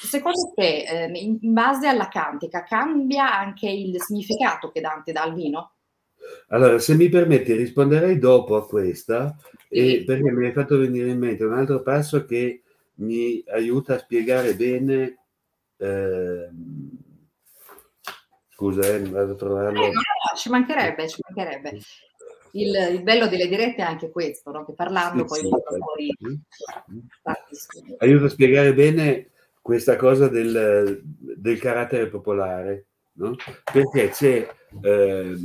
secondo 0.02 0.52
te, 0.54 0.84
eh, 0.84 1.06
in, 1.18 1.38
in 1.42 1.54
base 1.54 1.88
alla 1.88 2.10
cantica, 2.10 2.64
cambia 2.64 3.34
anche 3.34 3.70
il 3.70 4.02
significato 4.02 4.70
che 4.72 4.82
Dante 4.82 5.14
dà 5.14 5.24
al 5.24 5.34
vino? 5.34 5.72
Allora, 6.50 6.80
se 6.80 6.96
mi 6.96 7.10
permetti, 7.10 7.54
risponderei 7.54 8.20
dopo 8.20 8.56
a 8.56 8.68
questa, 8.68 9.36
sì. 9.70 10.04
perché 10.06 10.32
mi 10.32 10.46
hai 10.46 10.54
fatto 10.54 10.78
venire 10.78 11.10
in 11.10 11.20
mente 11.20 11.44
un 11.44 11.54
altro 11.54 11.82
passo 11.82 12.26
che 12.26 12.64
mi 12.96 13.44
aiuta 13.48 13.96
a 13.96 14.00
spiegare 14.00 14.56
bene 14.56 15.20
eh, 15.78 16.50
Scusa, 18.58 18.82
eh, 18.96 19.00
vado 19.02 19.34
a 19.34 19.36
trovarlo. 19.36 19.84
Eh, 19.84 19.88
no, 19.90 19.94
no, 19.94 20.36
ci 20.36 20.50
mancherebbe, 20.50 21.08
ci 21.08 21.22
mancherebbe. 21.28 21.80
Il, 22.54 22.76
il, 22.92 23.04
bello 23.04 23.28
delle 23.28 23.48
dirette 23.48 23.84
è 23.84 23.86
anche 23.86 24.10
questo, 24.10 24.50
no? 24.50 24.66
che 24.66 24.74
parlando 24.74 25.28
sì, 25.28 25.28
poi 25.28 25.40
sì, 25.42 25.50
fuori. 25.78 26.18
Aiuta 28.00 28.26
a 28.26 28.30
spiegare 28.30 28.74
bene 28.74 29.30
questa 29.62 29.96
cosa 29.96 30.28
del, 30.28 31.02
del 31.04 31.60
carattere 31.60 32.08
popolare, 32.08 32.88
no? 33.18 33.36
perché 33.72 34.10
c'è 34.10 34.50
eh, 34.82 35.38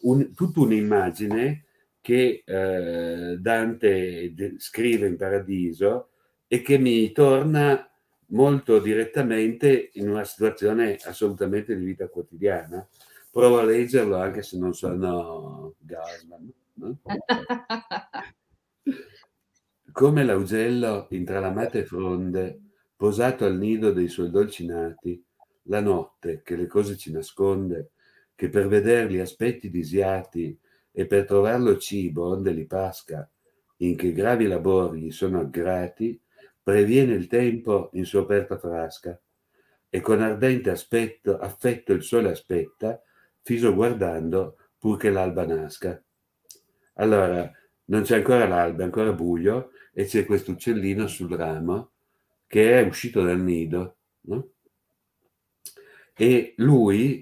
un, 0.00 0.32
tutta 0.34 0.60
un'immagine 0.60 1.64
che 2.00 2.42
eh, 2.42 3.36
Dante 3.38 4.32
scrive 4.56 5.08
in 5.08 5.18
Paradiso 5.18 6.08
e 6.46 6.62
che 6.62 6.78
mi 6.78 7.12
torna 7.12 7.86
molto 8.28 8.78
direttamente 8.78 9.90
in 9.94 10.08
una 10.08 10.24
situazione 10.24 10.96
assolutamente 11.04 11.76
di 11.76 11.84
vita 11.84 12.08
quotidiana. 12.08 12.86
Provo 13.30 13.58
a 13.58 13.64
leggerlo 13.64 14.16
anche 14.16 14.42
se 14.42 14.58
non 14.58 14.74
sono 14.74 15.74
Gasman. 15.78 16.52
No? 16.74 16.98
Come 19.92 20.24
l'augello 20.24 21.06
intralamate 21.10 21.84
fronde, 21.84 22.60
posato 22.96 23.44
al 23.44 23.56
nido 23.56 23.92
dei 23.92 24.08
suoi 24.08 24.30
dolci 24.30 24.66
nati, 24.66 25.22
la 25.68 25.80
notte 25.80 26.42
che 26.42 26.56
le 26.56 26.66
cose 26.66 26.96
ci 26.96 27.12
nasconde, 27.12 27.92
che 28.34 28.48
per 28.48 28.68
vederli 28.68 29.20
aspetti 29.20 29.70
disiati 29.70 30.58
e 30.92 31.06
per 31.06 31.24
trovarlo 31.24 31.76
cibo 31.78 32.28
onde 32.28 32.52
li 32.52 32.66
pasca, 32.66 33.28
in 33.78 33.96
che 33.96 34.12
gravi 34.12 34.46
labori 34.46 35.10
sono 35.10 35.40
aggrati, 35.40 36.20
previene 36.66 37.14
il 37.14 37.28
tempo 37.28 37.90
in 37.92 38.04
sua 38.04 38.22
aperta 38.22 38.58
frasca 38.58 39.16
e 39.88 40.00
con 40.00 40.20
ardente 40.20 40.70
aspetto, 40.70 41.38
affetto 41.38 41.92
il 41.92 42.02
sole 42.02 42.30
aspetta, 42.30 43.00
fiso 43.40 43.72
guardando 43.72 44.56
pur 44.76 44.96
che 44.98 45.10
l'alba 45.10 45.46
nasca. 45.46 46.02
Allora, 46.94 47.48
non 47.84 48.02
c'è 48.02 48.16
ancora 48.16 48.48
l'alba, 48.48 48.82
è 48.82 48.84
ancora 48.86 49.12
buio 49.12 49.70
e 49.92 50.06
c'è 50.06 50.26
questo 50.26 50.50
uccellino 50.50 51.06
sul 51.06 51.30
ramo 51.30 51.92
che 52.48 52.80
è 52.80 52.84
uscito 52.84 53.22
dal 53.22 53.38
nido, 53.38 53.98
no? 54.22 54.48
E 56.16 56.54
lui, 56.56 57.20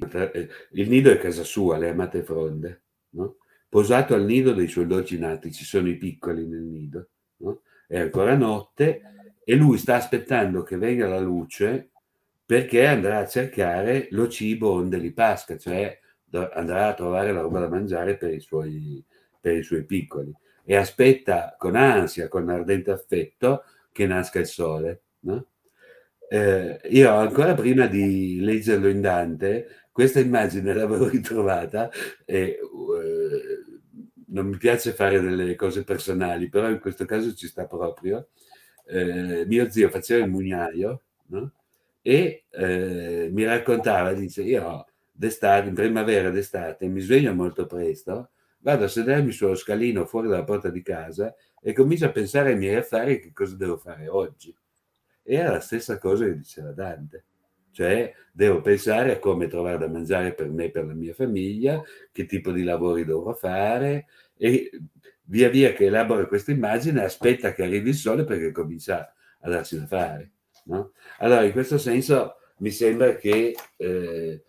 il 0.71 0.89
nido 0.89 1.11
è 1.11 1.19
casa 1.19 1.45
sua, 1.45 1.77
le 1.77 1.91
amate 1.91 2.23
fronde, 2.23 2.85
no? 3.11 3.37
Posato 3.69 4.15
al 4.15 4.25
nido 4.25 4.55
dei 4.55 4.69
suoi 4.69 4.87
dolci 4.87 5.19
nati, 5.19 5.53
ci 5.53 5.67
sono 5.67 5.87
i 5.91 5.99
piccoli 5.99 6.47
nel 6.47 6.63
nido, 6.63 7.09
no? 7.37 7.61
È 7.87 8.01
ancora 8.01 8.35
notte 8.37 9.03
e 9.45 9.55
lui 9.57 9.79
sta 9.79 9.97
aspettando 9.97 10.63
che 10.63 10.77
venga 10.77 11.07
la 11.07 11.21
luce 11.21 11.91
perché 12.47 12.87
andrà 12.87 13.19
a 13.19 13.27
cercare 13.27 14.09
lo 14.11 14.29
cibo 14.29 14.73
onde 14.73 14.99
li 14.99 15.13
pasca, 15.13 15.57
cioè 15.57 15.99
andrà 16.53 16.89
a 16.89 16.95
trovare 16.95 17.33
la 17.33 17.41
roba 17.41 17.61
da 17.61 17.69
mangiare 17.69 18.17
per 18.17 18.33
i 18.33 18.41
suoi, 18.41 19.05
per 19.41 19.57
i 19.57 19.63
suoi 19.63 19.85
piccoli 19.85 20.35
e 20.65 20.77
aspetta 20.77 21.55
con 21.59 21.77
ansia, 21.77 22.29
con 22.29 22.49
ardente 22.49 22.91
affetto 22.91 23.65
che 23.93 24.07
nasca 24.07 24.41
il 24.41 24.47
sole. 24.47 25.03
No? 25.21 25.47
Eh, 26.29 26.81
io 26.89 27.15
ancora 27.15 27.55
prima 27.55 27.87
di 27.87 28.41
leggerlo 28.41 28.89
in 28.89 29.01
Dante, 29.01 29.87
questa 29.93 30.21
immagine 30.21 30.73
l'avevo 30.73 31.07
ritrovata 31.09 31.91
e 32.25 32.35
eh, 32.35 32.59
non 34.29 34.47
mi 34.47 34.57
piace 34.57 34.93
fare 34.93 35.21
delle 35.21 35.55
cose 35.55 35.85
personali, 35.85 36.49
però 36.49 36.69
in 36.69 36.81
questo 36.81 37.05
caso 37.05 37.35
ci 37.35 37.47
sta 37.47 37.67
proprio. 37.67 38.29
Eh, 38.87 39.45
mio 39.47 39.71
zio 39.71 39.89
faceva 39.89 40.25
il 40.25 40.31
mugnaio 40.31 41.03
no? 41.29 41.53
e 42.03 42.45
eh, 42.51 43.31
mi 43.33 43.45
raccontava, 43.45 44.13
dice, 44.13 44.43
io 44.43 44.87
d'estate, 45.11 45.69
in 45.69 45.75
primavera 45.75 46.31
d'estate, 46.31 46.87
mi 46.87 47.01
sveglio 47.01 47.33
molto 47.35 47.67
presto, 47.67 48.31
vado 48.59 48.85
a 48.85 48.89
sedermi 48.89 49.33
sullo 49.33 49.55
scalino 49.55 50.05
fuori 50.05 50.29
dalla 50.29 50.45
porta 50.45 50.69
di 50.69 50.83
casa 50.83 51.35
e 51.61 51.73
comincio 51.73 52.07
a 52.07 52.11
pensare 52.11 52.51
ai 52.51 52.59
miei 52.59 52.77
affari 52.77 53.21
che 53.21 53.33
cosa 53.33 53.57
devo 53.57 53.77
fare 53.79 54.09
oggi. 54.09 54.55
Era 55.23 55.53
la 55.53 55.61
stessa 55.61 55.99
cosa 55.99 56.25
che 56.25 56.37
diceva 56.37 56.73
Dante. 56.73 57.25
Cioè, 57.71 58.13
devo 58.31 58.61
pensare 58.61 59.13
a 59.13 59.19
come 59.19 59.49
trovare 59.49 59.79
da 59.79 59.89
mangiare 59.89 60.33
per 60.35 60.49
me 60.49 60.67
e 60.67 60.71
per 60.71 60.87
la 60.87 60.95
mia 60.95 61.15
famiglia, 61.15 61.83
che 62.13 62.27
tipo 62.27 62.53
di 62.53 62.63
lavori 62.63 63.05
dovrò 63.05 63.33
fare 63.33 64.07
e 64.37 64.71
via 65.27 65.49
via 65.49 65.73
che 65.73 65.87
elabora 65.87 66.27
questa 66.27 66.53
immagine 66.53 67.03
aspetta 67.03 67.53
che 67.53 67.63
arrivi 67.63 67.91
il 67.91 67.95
sole 67.95 68.25
perché 68.25 68.53
comincia 68.53 69.13
a 69.41 69.49
darsi 69.49 69.79
da 69.79 69.87
fare. 69.87 70.33
No? 70.65 70.93
Allora, 71.19 71.45
in 71.45 71.53
questo 71.53 71.79
senso 71.79 72.37
mi 72.59 72.71
sembra 72.71 73.15
che 73.17 73.55
eh, 73.77 74.45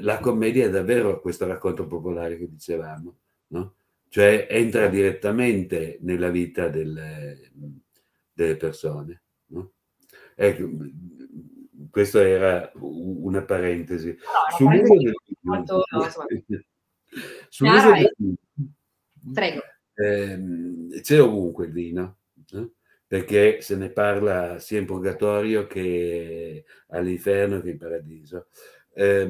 la 0.00 0.18
commedia 0.18 0.66
è 0.66 0.70
davvero 0.70 1.20
questo 1.20 1.46
racconto 1.46 1.86
popolare 1.86 2.38
che 2.38 2.48
dicevamo, 2.48 3.16
no? 3.48 3.74
cioè 4.08 4.46
entra 4.48 4.88
direttamente 4.88 5.98
nella 6.02 6.30
vita 6.30 6.68
delle, 6.68 7.50
delle 8.32 8.56
persone. 8.56 9.22
No? 9.46 9.72
Ecco, 10.34 10.68
questa 11.90 12.26
era 12.26 12.72
una 12.74 13.42
parentesi. 13.42 14.08
No, 14.08 14.56
Sull'uso 14.56 14.96
del 14.96 15.14
molto, 15.42 15.84
Sull'uso 17.48 17.92
del 17.92 18.14
Prego. 19.32 19.60
Eh, 19.94 20.38
c'è 21.02 21.20
ovunque 21.20 21.66
il 21.66 21.72
vino, 21.72 22.18
eh? 22.52 22.70
perché 23.06 23.60
se 23.60 23.76
ne 23.76 23.90
parla 23.90 24.58
sia 24.58 24.78
in 24.80 24.86
purgatorio 24.86 25.66
che 25.66 26.64
all'inferno 26.88 27.60
che 27.60 27.70
in 27.70 27.78
paradiso. 27.78 28.48
Eh, 28.92 29.22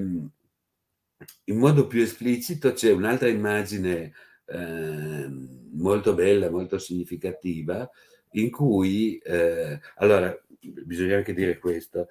in 1.44 1.56
modo 1.58 1.86
più 1.86 2.02
esplicito 2.02 2.72
c'è 2.72 2.90
un'altra 2.92 3.28
immagine 3.28 4.12
eh, 4.46 5.28
molto 5.72 6.14
bella, 6.14 6.50
molto 6.50 6.78
significativa, 6.78 7.88
in 8.32 8.50
cui, 8.50 9.18
eh, 9.18 9.80
allora, 9.96 10.36
bisogna 10.60 11.16
anche 11.16 11.34
dire 11.34 11.58
questo, 11.58 12.08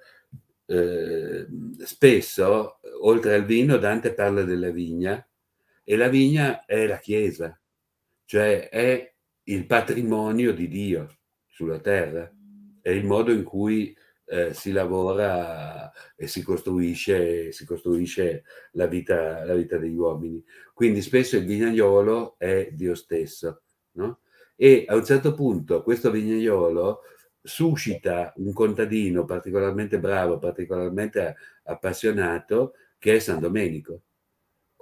eh, 0.66 1.46
spesso, 1.84 2.78
oltre 3.02 3.34
al 3.34 3.44
vino, 3.44 3.76
Dante 3.76 4.14
parla 4.14 4.42
della 4.42 4.70
vigna 4.70 5.26
e 5.82 5.96
la 5.96 6.08
vigna 6.08 6.64
è 6.64 6.86
la 6.86 6.98
Chiesa, 6.98 7.58
cioè 8.24 8.68
è 8.68 9.14
il 9.44 9.66
patrimonio 9.66 10.52
di 10.52 10.68
Dio 10.68 11.18
sulla 11.46 11.78
terra, 11.78 12.30
è 12.80 12.90
il 12.90 13.04
modo 13.04 13.32
in 13.32 13.44
cui 13.44 13.96
eh, 14.26 14.54
si 14.54 14.72
lavora 14.72 15.90
e 16.16 16.26
si 16.26 16.42
costruisce, 16.42 17.52
si 17.52 17.64
costruisce 17.64 18.44
la, 18.72 18.86
vita, 18.86 19.44
la 19.44 19.54
vita 19.54 19.76
degli 19.76 19.96
uomini. 19.96 20.42
Quindi 20.72 21.02
spesso 21.02 21.36
il 21.36 21.44
vignaiolo 21.44 22.36
è 22.38 22.70
Dio 22.72 22.94
stesso, 22.94 23.62
no? 23.92 24.20
E 24.56 24.84
a 24.88 24.94
un 24.94 25.04
certo 25.04 25.34
punto 25.34 25.82
questo 25.82 26.10
vignaiolo 26.10 27.00
suscita 27.42 28.32
un 28.36 28.52
contadino 28.52 29.24
particolarmente 29.24 29.98
bravo, 29.98 30.38
particolarmente 30.38 31.36
appassionato, 31.64 32.74
che 32.98 33.16
è 33.16 33.18
San 33.18 33.40
Domenico, 33.40 34.02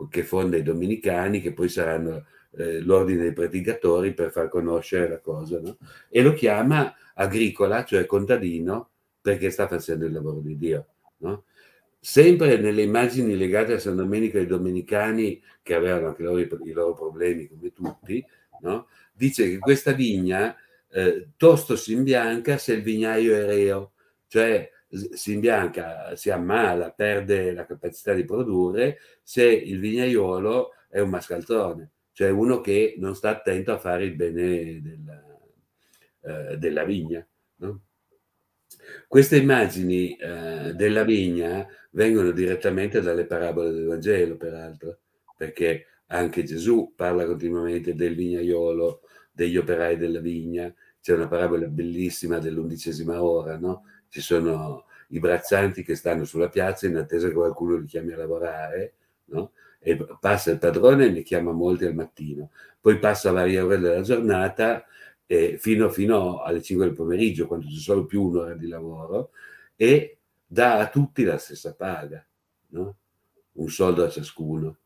che 0.09 0.23
fonda 0.23 0.57
i 0.57 0.63
domenicani, 0.63 1.41
che 1.41 1.53
poi 1.53 1.69
saranno 1.69 2.27
eh, 2.57 2.81
l'ordine 2.81 3.23
dei 3.23 3.33
predicatori 3.33 4.13
per 4.15 4.31
far 4.31 4.49
conoscere 4.49 5.09
la 5.09 5.19
cosa, 5.19 5.61
no? 5.61 5.77
e 6.09 6.23
lo 6.23 6.33
chiama 6.33 6.95
agricola, 7.15 7.85
cioè 7.85 8.07
contadino, 8.07 8.91
perché 9.21 9.51
sta 9.51 9.69
facendo 9.69 10.07
il 10.07 10.13
lavoro 10.13 10.41
di 10.41 10.57
Dio. 10.57 10.87
No? 11.19 11.45
Sempre 11.99 12.57
nelle 12.59 12.83
immagini 12.83 13.37
legate 13.37 13.75
a 13.75 13.79
San 13.79 13.97
Domenico 13.97 14.37
e 14.37 14.41
ai 14.41 14.47
domenicani, 14.47 15.41
che 15.63 15.75
avevano 15.75 16.09
anche 16.09 16.23
loro 16.23 16.39
i, 16.39 16.49
i 16.65 16.73
loro 16.73 16.95
problemi 16.95 17.49
come 17.49 17.73
tutti, 17.73 18.25
no? 18.63 18.89
dice 19.13 19.49
che 19.49 19.59
questa 19.59 19.93
vigna 19.93 20.57
eh, 20.91 21.29
tosto 21.37 21.77
si 21.77 21.93
imbianca 21.93 22.59
se 22.59 22.75
il 22.75 22.83
vignaio 22.83 23.35
è 23.35 23.45
reo, 23.47 23.93
cioè 24.27 24.69
si 24.89 25.33
imbianca, 25.33 26.15
si 26.17 26.31
ammala, 26.31 26.91
perde 26.91 27.53
la 27.53 27.65
capacità 27.65 28.13
di 28.13 28.25
produrre 28.25 28.99
se 29.23 29.45
il 29.45 29.81
vignaiolo 29.81 30.73
è 30.89 31.01
un 31.01 31.09
mascalzone, 31.09 31.91
cioè 32.13 32.31
uno 32.31 32.61
che 32.61 32.95
non 32.99 33.15
sta 33.15 33.31
attento 33.31 33.73
a 33.73 33.79
fare 33.79 34.05
il 34.05 34.15
bene 34.15 34.81
della, 34.81 35.23
eh, 36.23 36.57
della 36.59 36.85
vigna. 36.85 37.27
No? 37.57 37.83
Queste 39.07 39.37
immagini 39.37 40.17
eh, 40.17 40.73
della 40.75 41.05
vigna 41.05 41.67
vengono 41.91 42.31
direttamente 42.31 43.01
dalle 43.01 43.27
parabole 43.27 43.71
del 43.71 43.87
Vangelo, 43.87 44.37
peraltro, 44.37 44.99
perché 45.37 45.87
anche 46.07 46.45
Gesù 46.45 46.93
parla 46.95 47.25
continuamente 47.27 47.95
del 47.95 48.15
vignaiolo, 48.15 49.03
degli 49.31 49.57
operai 49.57 49.97
della 49.97 50.21
vigna. 50.21 50.73
C'è 51.01 51.15
una 51.15 51.29
parabola 51.29 51.67
bellissima 51.67 52.39
dell'undicesima 52.39 53.23
ora, 53.23 53.59
no? 53.59 53.85
Ci 54.09 54.21
sono 54.21 54.87
i 55.09 55.19
braccianti 55.19 55.83
che 55.83 55.95
stanno 55.95 56.25
sulla 56.25 56.49
piazza 56.49 56.87
in 56.87 56.97
attesa 56.97 57.29
che 57.29 57.35
qualcuno 57.35 57.77
li 57.77 57.87
chiami 57.87 58.13
a 58.13 58.19
lavorare, 58.19 58.95
no? 59.27 59.53
E 59.85 59.99
passa 60.21 60.53
il 60.53 60.59
padrone 60.59 61.07
e 61.07 61.11
ne 61.11 61.23
chiama 61.23 61.53
molti 61.53 61.85
al 61.85 61.95
mattino. 61.95 62.51
Poi 62.81 62.99
passa 62.99 63.33
varie 63.33 63.61
ore 63.61 63.79
della 63.79 64.01
giornata 64.01 64.85
eh, 65.27 65.57
fino, 65.59 65.89
fino, 65.89 66.43
alle 66.43 66.63
5 66.63 66.87
del 66.87 66.95
pomeriggio, 66.95 67.47
quando 67.47 67.67
c'è 67.67 67.79
solo 67.79 68.05
più 68.05 68.23
un'ora 68.25 68.55
di 68.55 68.69
lavoro, 68.69 69.31
e 69.77 70.19
dà 70.47 70.79
a 70.79 70.89
tutti 70.89 71.25
la 71.25 71.39
stessa 71.39 71.75
paga, 71.75 72.25
no? 72.69 72.97
un 73.53 73.69
soldo 73.69 74.05
a 74.05 74.09
ciascuno. 74.11 74.77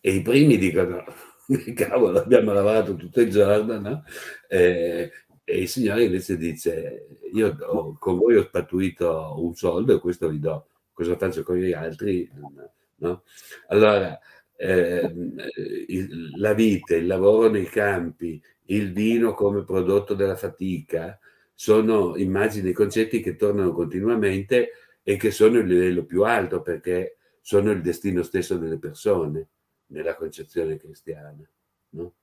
E 0.00 0.16
i 0.16 0.22
primi 0.22 0.58
dicono, 0.58 1.04
cavolo, 1.74 2.20
abbiamo 2.20 2.52
lavorato 2.52 2.96
tutto 2.96 3.20
il 3.20 3.30
giorno, 3.30 3.78
no? 3.78 4.04
eh, 4.48 5.10
e 5.44 5.60
il 5.60 5.68
Signore 5.68 6.04
invece 6.04 6.36
dice, 6.36 7.06
io 7.32 7.56
ho, 7.60 7.96
con 7.98 8.16
voi 8.16 8.36
ho 8.36 8.42
spattuito 8.44 9.34
un 9.38 9.54
soldo 9.54 9.94
e 9.94 10.00
questo 10.00 10.28
vi 10.28 10.40
do, 10.40 10.66
cosa 10.92 11.16
faccio 11.16 11.42
con 11.42 11.56
gli 11.56 11.72
altri? 11.72 12.28
No? 12.34 12.52
Allora, 13.68 14.18
eh, 14.56 15.12
la 16.36 16.54
vita, 16.54 16.94
il 16.94 17.06
lavoro 17.06 17.48
nei 17.50 17.66
campi, 17.66 18.40
il 18.66 18.92
vino 18.92 19.34
come 19.34 19.64
prodotto 19.64 20.14
della 20.14 20.36
fatica, 20.36 21.18
sono 21.52 22.16
immagini 22.16 22.70
e 22.70 22.72
concetti 22.72 23.20
che 23.20 23.36
tornano 23.36 23.72
continuamente 23.72 24.70
e 25.02 25.16
che 25.16 25.30
sono 25.30 25.58
il 25.58 25.66
livello 25.66 26.04
più 26.04 26.24
alto 26.24 26.62
perché 26.62 27.18
sono 27.40 27.70
il 27.70 27.82
destino 27.82 28.22
stesso 28.22 28.56
delle 28.56 28.78
persone 28.78 29.48
nella 29.88 30.16
concezione 30.16 30.78
cristiana. 30.78 31.46
No? 31.90 32.14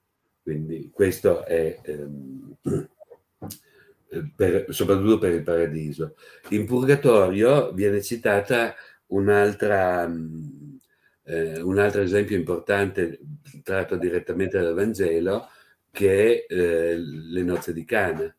Quindi 0.42 0.90
questo 0.92 1.44
è 1.44 1.78
ehm, 1.82 2.56
per, 4.34 4.66
soprattutto 4.70 5.18
per 5.18 5.32
il 5.32 5.42
paradiso. 5.42 6.16
In 6.50 6.66
purgatorio 6.66 7.72
viene 7.72 8.02
citata 8.02 8.74
un'altra, 9.06 10.10
eh, 11.24 11.60
un 11.60 11.78
altro 11.78 12.02
esempio 12.02 12.36
importante 12.36 13.20
tratto 13.62 13.96
direttamente 13.96 14.58
dal 14.58 14.74
Vangelo, 14.74 15.48
che 15.90 16.46
è 16.46 16.52
eh, 16.52 16.96
le 16.96 17.42
nozze 17.42 17.72
di 17.72 17.84
Cana. 17.84 18.34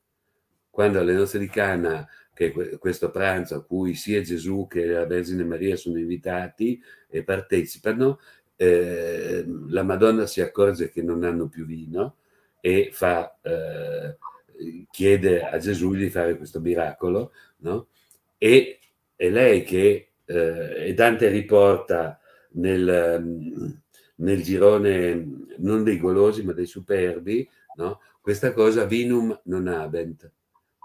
Quando 0.70 1.00
alle 1.00 1.14
nozze 1.14 1.38
di 1.38 1.48
Cana, 1.48 2.08
che 2.34 2.52
è 2.52 2.78
questo 2.80 3.12
pranzo 3.12 3.56
a 3.56 3.64
cui 3.64 3.94
sia 3.94 4.22
Gesù 4.22 4.68
che 4.68 4.86
la 4.86 5.06
Vergine 5.06 5.44
Maria 5.44 5.76
sono 5.76 6.00
invitati 6.00 6.82
e 7.08 7.24
partecipano, 7.24 8.20
eh, 8.56 9.46
la 9.68 9.84
Madonna 9.84 10.26
si 10.26 10.42
accorge 10.42 10.90
che 10.90 11.02
non 11.02 11.24
hanno 11.24 11.48
più 11.48 11.66
vino 11.66 12.18
e 12.60 12.90
fa, 12.92 13.38
eh, 13.42 14.18
chiede 14.90 15.44
a 15.44 15.58
Gesù 15.58 15.94
di 15.94 16.10
fare 16.10 16.38
questo 16.38 16.60
miracolo, 16.60 17.34
no? 17.58 17.88
E 18.38 18.80
è 19.16 19.30
lei 19.30 19.64
che, 19.64 20.12
eh, 20.26 20.88
e 20.88 20.94
Dante 20.94 21.28
riporta 21.28 22.20
nel, 22.54 23.82
nel 24.16 24.44
girone 24.44 25.46
non 25.58 25.84
dei 25.84 25.98
golosi 25.98 26.44
ma 26.44 26.54
dei 26.54 26.66
superbi, 26.66 27.48
no? 27.76 28.00
questa 28.22 28.54
cosa 28.54 28.86
vinum 28.86 29.40
non 29.46 29.68
habent, 29.68 30.32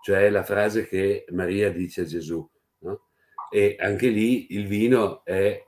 cioè 0.02 0.30
la 0.30 0.42
frase 0.42 0.86
che 0.86 1.24
Maria 1.30 1.70
dice 1.70 2.02
a 2.02 2.04
Gesù. 2.04 2.48
No? 2.80 3.06
E 3.50 3.76
anche 3.78 4.08
lì 4.08 4.54
il 4.54 4.66
vino 4.66 5.24
è 5.24 5.64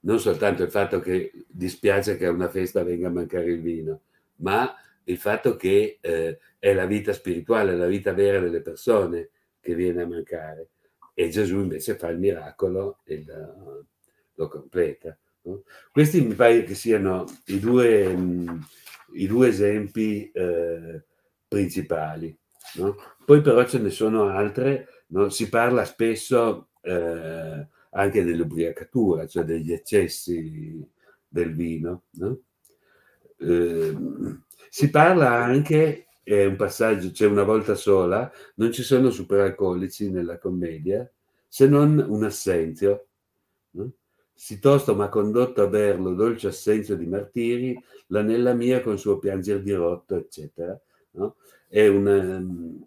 non 0.00 0.20
soltanto 0.20 0.62
il 0.62 0.70
fatto 0.70 1.00
che 1.00 1.32
dispiace 1.48 2.16
che 2.16 2.26
a 2.26 2.30
una 2.30 2.48
festa 2.48 2.84
venga 2.84 3.08
a 3.08 3.10
mancare 3.10 3.50
il 3.50 3.60
vino, 3.60 4.02
ma 4.36 4.72
il 5.04 5.18
fatto 5.18 5.56
che 5.56 5.98
eh, 6.00 6.38
è 6.58 6.72
la 6.72 6.86
vita 6.86 7.12
spirituale, 7.12 7.76
la 7.76 7.86
vita 7.86 8.12
vera 8.12 8.38
delle 8.38 8.60
persone 8.60 9.30
che 9.60 9.74
viene 9.74 10.02
a 10.02 10.06
mancare. 10.06 10.68
E 11.14 11.28
Gesù 11.28 11.58
invece 11.60 11.96
fa 11.96 12.08
il 12.08 12.18
miracolo 12.18 12.98
e 13.04 13.24
lo, 13.26 13.86
lo 14.34 14.48
completa. 14.48 15.16
No? 15.46 15.62
Questi 15.92 16.20
mi 16.22 16.34
pare 16.34 16.64
che 16.64 16.74
siano 16.74 17.24
i 17.46 17.58
due, 17.58 18.14
mh, 18.14 18.66
i 19.14 19.26
due 19.26 19.48
esempi 19.48 20.30
eh, 20.30 21.04
principali. 21.48 22.36
No? 22.74 22.96
Poi 23.24 23.40
però 23.40 23.64
ce 23.64 23.78
ne 23.78 23.90
sono 23.90 24.28
altre, 24.28 25.04
no? 25.08 25.28
si 25.30 25.48
parla 25.48 25.84
spesso 25.84 26.70
eh, 26.82 27.68
anche 27.90 28.24
dell'ubriacatura, 28.24 29.26
cioè 29.26 29.44
degli 29.44 29.72
eccessi 29.72 30.84
del 31.28 31.54
vino. 31.54 32.04
Eh, 33.38 33.96
si 34.68 34.90
parla 34.90 35.30
anche, 35.44 36.08
è 36.22 36.44
un 36.44 36.56
passaggio, 36.56 37.08
c'è 37.08 37.14
cioè 37.14 37.28
una 37.28 37.44
volta 37.44 37.74
sola, 37.74 38.30
non 38.56 38.72
ci 38.72 38.82
sono 38.82 39.10
superalcolici 39.10 40.10
nella 40.10 40.38
commedia, 40.38 41.08
se 41.48 41.68
non 41.68 42.04
un 42.06 42.24
assenzio. 42.24 43.06
No? 43.70 43.92
Si 44.38 44.58
tosto 44.58 44.94
m'ha 44.94 45.08
condotto 45.08 45.62
a 45.62 45.66
berlo, 45.66 46.12
dolce 46.12 46.48
assenzio 46.48 46.94
di 46.94 47.06
martiri, 47.06 47.82
l'anella 48.08 48.52
mia 48.52 48.82
con 48.82 48.98
suo 48.98 49.18
pianger 49.18 49.62
di 49.62 49.72
rotto, 49.72 50.16
eccetera. 50.16 50.78
No? 51.12 51.36
È 51.66 51.86
un, 51.86 52.06
um, 52.06 52.86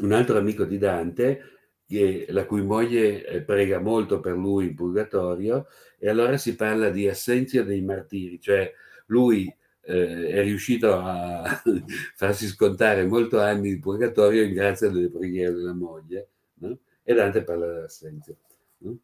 un 0.00 0.12
altro 0.12 0.38
amico 0.38 0.64
di 0.64 0.78
Dante, 0.78 1.42
che, 1.86 2.24
la 2.30 2.46
cui 2.46 2.62
moglie 2.62 3.26
eh, 3.26 3.42
prega 3.42 3.78
molto 3.78 4.20
per 4.20 4.34
lui 4.34 4.68
in 4.68 4.74
purgatorio, 4.74 5.66
e 5.98 6.08
allora 6.08 6.38
si 6.38 6.56
parla 6.56 6.88
di 6.88 7.06
assenzio 7.06 7.62
dei 7.62 7.82
martiri, 7.82 8.40
cioè 8.40 8.72
lui 9.06 9.54
eh, 9.82 10.28
è 10.28 10.42
riuscito 10.42 10.94
a 10.94 11.44
farsi 12.16 12.46
scontare 12.46 13.04
molto 13.04 13.38
anni 13.38 13.74
di 13.74 13.78
purgatorio 13.78 14.42
in 14.42 14.54
grazia 14.54 14.88
delle 14.88 15.10
preghiere 15.10 15.52
della 15.52 15.74
moglie, 15.74 16.28
no? 16.54 16.78
e 17.02 17.14
Dante 17.14 17.44
parla 17.44 17.66
dell'assenzio. 17.66 18.36
No? 18.78 18.98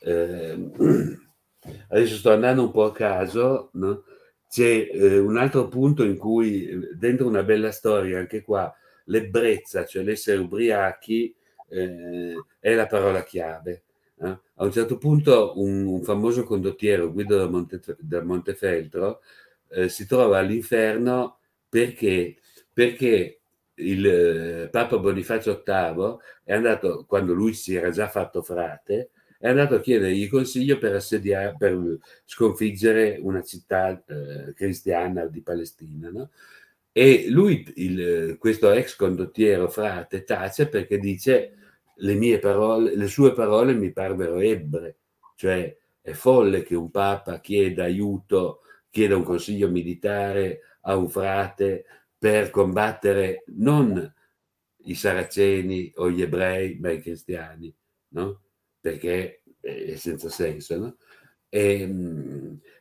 Eh, 0.00 0.70
adesso 1.88 2.16
sto 2.16 2.32
andando 2.32 2.62
un 2.62 2.70
po' 2.70 2.84
a 2.84 2.92
caso, 2.92 3.70
no? 3.74 4.04
c'è 4.48 4.88
eh, 4.92 5.18
un 5.18 5.36
altro 5.36 5.66
punto 5.66 6.04
in 6.04 6.16
cui 6.16 6.66
eh, 6.68 6.94
dentro 6.94 7.26
una 7.26 7.42
bella 7.42 7.72
storia, 7.72 8.18
anche 8.18 8.42
qua, 8.42 8.72
l'ebbrezza, 9.06 9.84
cioè 9.84 10.04
l'essere 10.04 10.38
ubriachi, 10.38 11.34
eh, 11.70 12.34
è 12.60 12.74
la 12.74 12.86
parola 12.86 13.24
chiave. 13.24 13.82
Eh? 14.20 14.28
A 14.28 14.64
un 14.64 14.70
certo 14.70 14.96
punto 14.96 15.54
un, 15.56 15.86
un 15.86 16.02
famoso 16.02 16.44
condottiero, 16.44 17.12
Guido 17.12 17.36
da, 17.36 17.48
Monte, 17.48 17.80
da 17.98 18.22
Montefeltro, 18.22 19.22
eh, 19.70 19.88
si 19.88 20.06
trova 20.06 20.38
all'inferno 20.38 21.38
perché, 21.68 22.36
perché 22.72 23.40
il 23.74 24.06
eh, 24.06 24.68
Papa 24.70 24.98
Bonifacio 24.98 25.62
VIII 25.66 26.16
è 26.44 26.54
andato, 26.54 27.04
quando 27.06 27.32
lui 27.34 27.54
si 27.54 27.74
era 27.74 27.90
già 27.90 28.08
fatto 28.08 28.40
frate, 28.42 29.10
è 29.44 29.50
andato 29.50 29.74
a 29.74 29.80
chiedergli 29.80 30.26
consiglio 30.26 30.78
per, 30.78 30.94
assediare, 30.94 31.54
per 31.58 31.98
sconfiggere 32.24 33.18
una 33.20 33.42
città 33.42 34.02
eh, 34.06 34.54
cristiana 34.54 35.26
di 35.26 35.42
Palestina. 35.42 36.08
No? 36.08 36.30
E 36.90 37.26
lui, 37.28 37.70
il, 37.74 38.38
questo 38.38 38.70
ex 38.70 38.96
condottiero 38.96 39.68
frate, 39.68 40.24
tace 40.24 40.66
perché 40.70 40.98
dice 40.98 41.56
le 41.94 42.14
mie 42.14 42.38
parole, 42.38 42.96
le 42.96 43.06
sue 43.06 43.34
parole 43.34 43.74
mi 43.74 43.92
parvero 43.92 44.38
ebbre, 44.38 44.96
cioè 45.36 45.76
è 46.00 46.12
folle 46.12 46.62
che 46.62 46.74
un 46.74 46.90
papa 46.90 47.38
chieda 47.40 47.84
aiuto, 47.84 48.62
chieda 48.88 49.14
un 49.14 49.24
consiglio 49.24 49.68
militare 49.68 50.60
a 50.80 50.96
un 50.96 51.10
frate 51.10 51.84
per 52.16 52.48
combattere 52.48 53.44
non 53.48 54.10
i 54.84 54.94
saraceni 54.94 55.92
o 55.96 56.10
gli 56.10 56.22
ebrei, 56.22 56.78
ma 56.80 56.92
i 56.92 57.02
cristiani, 57.02 57.70
no? 58.14 58.43
Perché 58.84 59.40
è 59.62 59.94
senza 59.96 60.28
senso. 60.28 60.78
No? 60.78 60.96
E, 61.48 61.88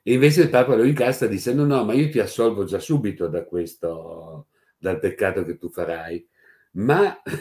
e, 0.04 0.14
invece 0.14 0.42
il 0.42 0.50
Papa 0.50 0.76
lo 0.76 0.84
incasta 0.84 1.28
dicendo 1.28 1.64
no, 1.64 1.86
ma 1.86 1.94
io 1.94 2.10
ti 2.10 2.20
assolvo 2.20 2.66
già 2.66 2.80
subito 2.80 3.28
da 3.28 3.46
questo, 3.46 4.48
dal 4.78 5.00
peccato 5.00 5.46
che 5.46 5.58
tu 5.58 5.70
farai. 5.70 6.28
Ma 6.72 7.22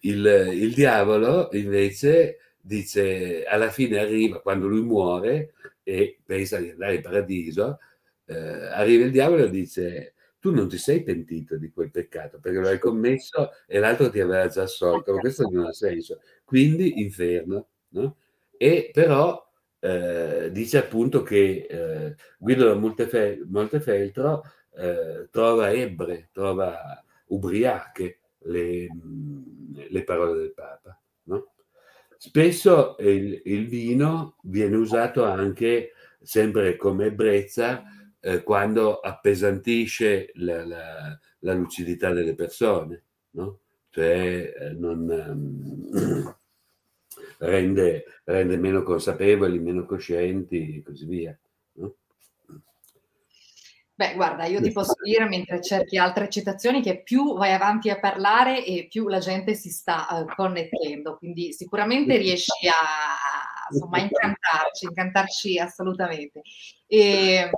il, 0.00 0.50
il 0.54 0.72
diavolo 0.72 1.50
invece 1.52 2.38
dice, 2.58 3.44
alla 3.44 3.68
fine 3.68 3.98
arriva, 3.98 4.40
quando 4.40 4.66
lui 4.66 4.80
muore 4.80 5.52
e 5.82 6.20
pensa 6.24 6.58
di 6.58 6.70
andare 6.70 6.94
in 6.94 7.02
paradiso, 7.02 7.78
eh, 8.24 8.34
arriva 8.38 9.04
il 9.04 9.10
diavolo 9.10 9.44
e 9.44 9.50
dice, 9.50 10.13
tu 10.44 10.52
non 10.52 10.68
ti 10.68 10.76
sei 10.76 11.02
pentito 11.02 11.56
di 11.56 11.70
quel 11.70 11.90
peccato 11.90 12.38
perché 12.38 12.58
lo 12.58 12.68
hai 12.68 12.78
commesso 12.78 13.52
e 13.66 13.78
l'altro 13.78 14.10
ti 14.10 14.20
aveva 14.20 14.46
già 14.46 14.64
assolto, 14.64 15.14
ma 15.14 15.20
questo 15.20 15.48
non 15.48 15.64
ha 15.64 15.72
senso 15.72 16.20
quindi 16.44 17.00
inferno. 17.00 17.68
No? 17.94 18.16
E 18.54 18.90
però 18.92 19.42
eh, 19.78 20.50
dice 20.52 20.76
appunto 20.76 21.22
che 21.22 21.66
eh, 21.66 22.16
Guido 22.36 22.78
Montefe- 22.78 23.42
Montefeltro 23.46 24.42
eh, 24.76 25.28
trova 25.30 25.72
ebbre, 25.72 26.28
trova 26.30 27.02
ubriache 27.28 28.18
le, 28.40 28.86
le 29.88 30.04
parole 30.04 30.40
del 30.40 30.52
Papa. 30.52 31.00
No? 31.22 31.54
Spesso 32.18 32.96
il, 32.98 33.40
il, 33.46 33.66
vino 33.66 34.36
viene 34.42 34.76
usato 34.76 35.24
anche 35.24 35.92
sempre 36.20 36.76
come 36.76 37.06
ebbrezza 37.06 37.82
eh, 38.24 38.42
quando 38.42 39.00
appesantisce 39.00 40.30
la, 40.36 40.64
la, 40.64 41.18
la, 41.40 41.52
lucidità 41.52 42.10
delle 42.10 42.34
persone. 42.34 43.02
No? 43.32 43.58
cioè 43.94 44.52
eh, 44.58 44.70
non, 44.70 45.08
um, 45.08 46.36
rende, 47.38 48.04
rende, 48.24 48.56
meno 48.56 48.82
consapevoli, 48.82 49.60
meno 49.60 49.84
coscienti 49.84 50.78
e 50.78 50.82
così 50.82 51.06
via. 51.06 51.38
No? 51.74 51.94
Beh, 53.94 54.14
guarda, 54.14 54.46
io 54.46 54.60
ti 54.60 54.72
posso 54.72 54.94
dire 55.04 55.28
mentre 55.28 55.62
cerchi 55.62 55.96
altre 55.96 56.28
citazioni 56.28 56.82
che 56.82 57.02
più 57.02 57.36
vai 57.36 57.52
avanti 57.52 57.90
a 57.90 58.00
parlare 58.00 58.64
e 58.64 58.88
più 58.88 59.06
la 59.06 59.20
gente 59.20 59.54
si 59.54 59.70
sta 59.70 60.08
uh, 60.10 60.34
connettendo, 60.34 61.16
quindi 61.16 61.52
sicuramente 61.52 62.16
riesci 62.16 62.66
a, 62.66 63.70
insomma, 63.70 64.00
incantarci, 64.00 64.86
incantarci 64.86 65.58
assolutamente. 65.60 66.40
E, 66.88 67.50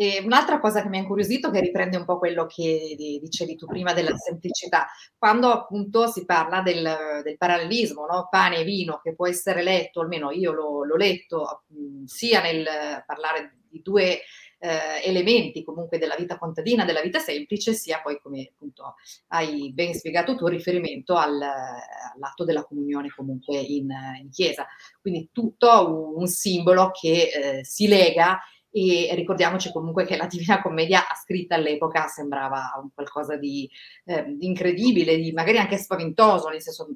e 0.00 0.22
un'altra 0.24 0.60
cosa 0.60 0.80
che 0.80 0.88
mi 0.88 0.96
ha 0.96 1.00
incuriosito, 1.02 1.50
che 1.50 1.60
riprende 1.60 1.98
un 1.98 2.06
po' 2.06 2.16
quello 2.16 2.46
che 2.46 2.96
dicevi 3.20 3.54
tu 3.54 3.66
prima 3.66 3.92
della 3.92 4.16
semplicità, 4.16 4.86
quando 5.18 5.48
appunto 5.48 6.06
si 6.06 6.24
parla 6.24 6.62
del, 6.62 7.20
del 7.22 7.36
parallelismo, 7.36 8.06
no? 8.06 8.28
pane 8.30 8.60
e 8.60 8.64
vino, 8.64 8.98
che 9.02 9.14
può 9.14 9.26
essere 9.26 9.62
letto, 9.62 10.00
almeno 10.00 10.30
io 10.30 10.52
l'ho, 10.52 10.84
l'ho 10.84 10.96
letto, 10.96 11.64
sia 12.06 12.40
nel 12.40 12.66
parlare 13.04 13.58
di 13.68 13.82
due 13.82 14.20
eh, 14.58 15.02
elementi 15.04 15.62
comunque 15.62 15.98
della 15.98 16.16
vita 16.16 16.38
contadina, 16.38 16.86
della 16.86 17.02
vita 17.02 17.18
semplice, 17.18 17.74
sia 17.74 18.00
poi 18.00 18.18
come 18.22 18.52
appunto 18.54 18.94
hai 19.28 19.70
ben 19.74 19.92
spiegato 19.92 20.34
tu, 20.34 20.46
riferimento 20.46 21.14
al, 21.14 21.42
all'atto 21.42 22.44
della 22.44 22.64
comunione 22.64 23.10
comunque 23.14 23.58
in, 23.58 23.90
in 24.18 24.30
chiesa. 24.30 24.66
Quindi 24.98 25.28
tutto 25.30 25.68
un, 25.86 26.22
un 26.22 26.26
simbolo 26.26 26.90
che 26.90 27.58
eh, 27.58 27.64
si 27.66 27.86
lega 27.86 28.40
e 28.70 29.12
ricordiamoci 29.14 29.72
comunque 29.72 30.04
che 30.04 30.16
la 30.16 30.26
Divina 30.26 30.62
Commedia 30.62 31.02
scritta 31.20 31.56
all'epoca 31.56 32.06
sembrava 32.06 32.72
un 32.80 32.90
qualcosa 32.94 33.36
di, 33.36 33.68
eh, 34.04 34.24
di 34.24 34.46
incredibile, 34.46 35.16
di 35.16 35.32
magari 35.32 35.58
anche 35.58 35.76
spaventoso, 35.76 36.48
nel 36.48 36.62
senso 36.62 36.88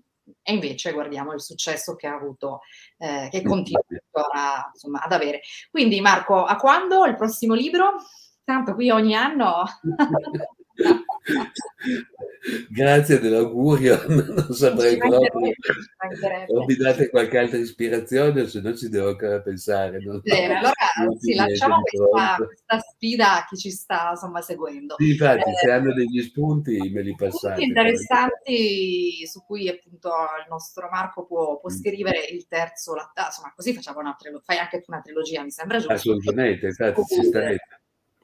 e 0.42 0.54
invece 0.54 0.92
guardiamo 0.92 1.32
il 1.34 1.40
successo 1.42 1.96
che 1.96 2.06
ha 2.06 2.14
avuto, 2.14 2.60
eh, 2.96 3.28
che 3.30 3.42
continua 3.42 3.82
ancora 3.88 4.70
insomma, 4.72 5.00
ad 5.02 5.12
avere. 5.12 5.40
Quindi 5.70 6.00
Marco, 6.00 6.44
a 6.44 6.56
quando 6.56 7.04
il 7.04 7.16
prossimo 7.16 7.54
libro? 7.54 7.96
Tanto 8.42 8.74
qui 8.74 8.90
ogni 8.90 9.14
anno... 9.14 9.64
Grazie 12.68 13.18
dell'augurio, 13.18 14.04
non 14.08 14.52
saprei 14.52 14.98
proprio. 14.98 15.52
O 16.48 16.64
mi 16.66 16.76
date 16.76 17.08
qualche 17.08 17.38
altra 17.38 17.56
ispirazione, 17.56 18.42
o 18.42 18.46
se 18.46 18.60
no 18.60 18.74
ci 18.74 18.90
devo 18.90 19.08
ancora 19.08 19.40
pensare. 19.40 19.98
Bene, 20.22 20.58
allora 20.58 20.72
sì, 21.18 21.34
lasciamo 21.34 21.80
questa, 21.80 22.36
questa, 22.36 22.78
sfida 22.80 23.36
a 23.38 23.46
chi 23.48 23.56
ci 23.56 23.70
sta 23.70 24.10
insomma, 24.10 24.42
seguendo. 24.42 24.96
Sì, 24.98 25.10
infatti, 25.10 25.48
eh, 25.48 25.54
se 25.54 25.70
hanno 25.70 25.94
degli 25.94 26.20
spunti 26.20 26.90
me 26.90 27.00
li 27.00 27.14
passate. 27.14 27.62
interessanti 27.62 29.16
poi. 29.18 29.26
su 29.26 29.42
cui 29.46 29.68
appunto 29.68 30.08
il 30.08 30.46
nostro 30.50 30.88
Marco 30.90 31.24
può, 31.24 31.58
può 31.58 31.70
mm. 31.70 31.74
scrivere 31.74 32.24
il 32.30 32.46
terzo, 32.46 32.94
la, 32.94 33.10
insomma 33.16 33.54
così 33.56 33.72
facciamo 33.72 34.00
una 34.00 34.14
trilogia, 34.18 34.44
fai 34.44 34.58
anche 34.58 34.80
tu 34.82 34.92
una 34.92 35.00
trilogia, 35.00 35.42
mi 35.42 35.50
sembra 35.50 35.78
giusto. 35.78 35.94
Assolutamente, 35.94 36.66
infatti, 36.66 37.02
si 37.06 37.22
sta 37.22 37.40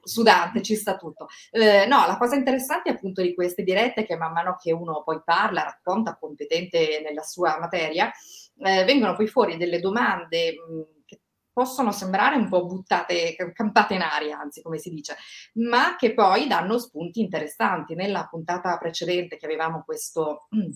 su 0.03 0.23
Dante 0.23 0.61
ci 0.61 0.75
sta 0.75 0.95
tutto. 0.97 1.27
Eh, 1.51 1.85
no, 1.85 2.05
la 2.07 2.17
cosa 2.17 2.35
interessante 2.35 2.89
appunto 2.89 3.21
di 3.21 3.33
queste 3.33 3.63
dirette 3.63 4.01
è 4.01 4.05
che 4.05 4.17
man 4.17 4.33
mano 4.33 4.55
che 4.59 4.71
uno 4.71 5.03
poi 5.03 5.21
parla, 5.23 5.63
racconta, 5.63 6.17
competente 6.17 7.01
nella 7.03 7.23
sua 7.23 7.57
materia, 7.59 8.11
eh, 8.57 8.83
vengono 8.83 9.15
poi 9.15 9.27
fuori 9.27 9.57
delle 9.57 9.79
domande 9.79 10.53
mh, 10.53 11.03
che 11.05 11.21
possono 11.51 11.91
sembrare 11.91 12.35
un 12.35 12.49
po' 12.49 12.65
buttate, 12.65 13.35
campate 13.53 13.93
in 13.95 14.01
aria, 14.01 14.39
anzi 14.39 14.61
come 14.61 14.77
si 14.77 14.89
dice, 14.89 15.15
ma 15.53 15.95
che 15.97 16.13
poi 16.13 16.47
danno 16.47 16.79
spunti 16.79 17.19
interessanti. 17.21 17.95
Nella 17.95 18.27
puntata 18.29 18.77
precedente 18.77 19.37
che 19.37 19.45
avevamo 19.45 19.83
questo... 19.83 20.47
Mh, 20.49 20.75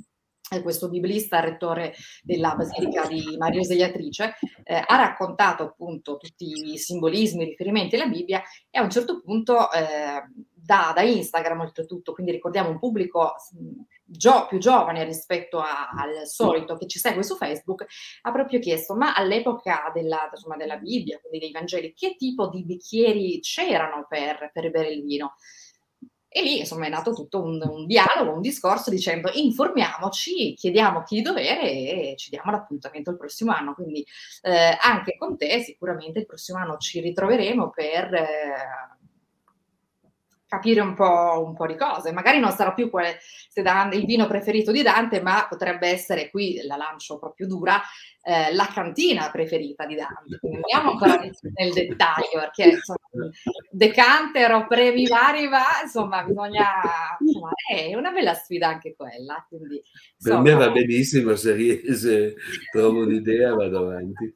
questo 0.62 0.89
biblista, 0.89 1.39
rettore 1.39 1.95
della 2.21 2.55
Basilica 2.55 3.08
di 3.08 3.36
Maria 3.38 3.60
Ausiliatrice, 3.60 4.36
eh, 4.63 4.75
ha 4.86 4.95
raccontato 4.95 5.63
appunto 5.63 6.17
tutti 6.17 6.73
i 6.73 6.77
simbolismi, 6.77 7.43
i 7.43 7.47
riferimenti 7.47 7.95
alla 7.95 8.08
Bibbia 8.08 8.43
e 8.69 8.77
a 8.77 8.84
un 8.84 8.89
certo 8.89 9.21
punto 9.21 9.71
eh, 9.71 10.21
da, 10.53 10.91
da, 10.95 11.01
Instagram 11.01 11.62
oltretutto, 11.62 12.13
quindi 12.13 12.31
ricordiamo 12.31 12.69
un 12.69 12.79
pubblico 12.79 13.36
gio- 14.03 14.45
più 14.47 14.58
giovane 14.58 15.03
rispetto 15.03 15.60
a, 15.60 15.89
al 15.95 16.27
solito 16.27 16.75
che 16.75 16.88
ci 16.88 16.99
segue 16.99 17.23
su 17.23 17.36
Facebook, 17.36 17.86
ha 18.21 18.31
proprio 18.31 18.60
chiesto 18.60 18.95
ma 18.95 19.13
all'epoca 19.13 19.91
della, 19.93 20.29
insomma, 20.31 20.58
della 20.58 20.77
Bibbia, 20.77 21.19
quindi 21.19 21.39
dei 21.39 21.51
Vangeli, 21.51 21.93
che 21.93 22.15
tipo 22.15 22.49
di 22.49 22.63
bicchieri 22.63 23.39
c'erano 23.41 24.05
per, 24.08 24.51
per 24.53 24.71
bere 24.71 24.89
il 24.89 25.03
vino? 25.03 25.36
E 26.38 26.41
lì 26.41 26.60
insomma 26.60 26.88
è 26.88 26.89
nato 26.89 27.13
tutto 27.13 27.41
un, 27.41 27.63
un, 27.65 27.86
dialogo, 27.86 28.34
un 28.34 28.41
discorso 28.41 28.89
dicendo 28.89 29.32
informiamoci, 29.36 30.54
chiediamo 30.54 31.02
chi 31.04 31.15
di 31.15 31.21
dovere 31.21 31.62
e 31.62 32.13
ci 32.17 32.30
diamo 32.30 32.52
l'appuntamento 32.52 33.10
il 33.10 33.15
prossimo 33.15 33.54
anno. 33.54 33.74
Quindi 33.74 34.06
eh, 34.41 34.78
anche 34.82 35.15
con 35.17 35.38
te 35.38 35.62
sicuramente 35.62 36.19
il 36.19 36.26
prossimo 36.26 36.58
anno 36.58 36.76
ci 36.76 37.00
ritroveremo 37.00 37.69
per 37.69 38.13
eh, 38.13 38.94
capire 40.47 40.81
un 40.81 40.93
po', 40.93 41.43
un 41.45 41.55
po', 41.55 41.65
di 41.65 41.75
cose. 41.75 42.12
Magari 42.12 42.39
non 42.39 42.51
sarà 42.51 42.73
più 42.73 42.89
quale, 42.89 43.19
il 43.53 44.05
vino 44.05 44.27
preferito 44.27 44.71
di 44.71 44.81
Dante, 44.81 45.21
ma 45.21 45.45
potrebbe 45.49 45.88
essere, 45.88 46.29
qui 46.29 46.62
la 46.63 46.75
lancio 46.75 47.17
proprio 47.17 47.47
dura, 47.47 47.81
eh, 48.21 48.53
la 48.53 48.69
cantina 48.71 49.29
preferita 49.31 49.86
di 49.86 49.95
Dante. 49.95 50.38
Quindi 50.39 50.58
andiamo 50.58 50.91
ancora 50.91 51.19
nel 51.19 51.73
dettaglio, 51.73 52.39
perché 52.39 52.63
insomma, 52.63 53.29
decanter 53.71 54.53
o 54.53 54.67
premi 54.67 55.08
vari, 55.08 55.47
ma 55.47 55.63
insomma 55.84 56.23
bisogna... 56.23 56.69
Insomma, 57.19 57.49
è 57.69 57.95
una 57.95 58.12
bella 58.12 58.34
sfida 58.34 58.67
anche 58.67 58.95
quella. 58.95 59.45
Quindi, 59.47 59.81
insomma, 60.17 60.41
per 60.41 60.53
me 60.53 60.65
va 60.65 60.71
benissimo, 60.71 61.36
se, 61.36 61.81
se 61.93 62.36
trovo 62.71 63.01
un'idea 63.01 63.53
vado 63.55 63.79
avanti. 63.79 64.34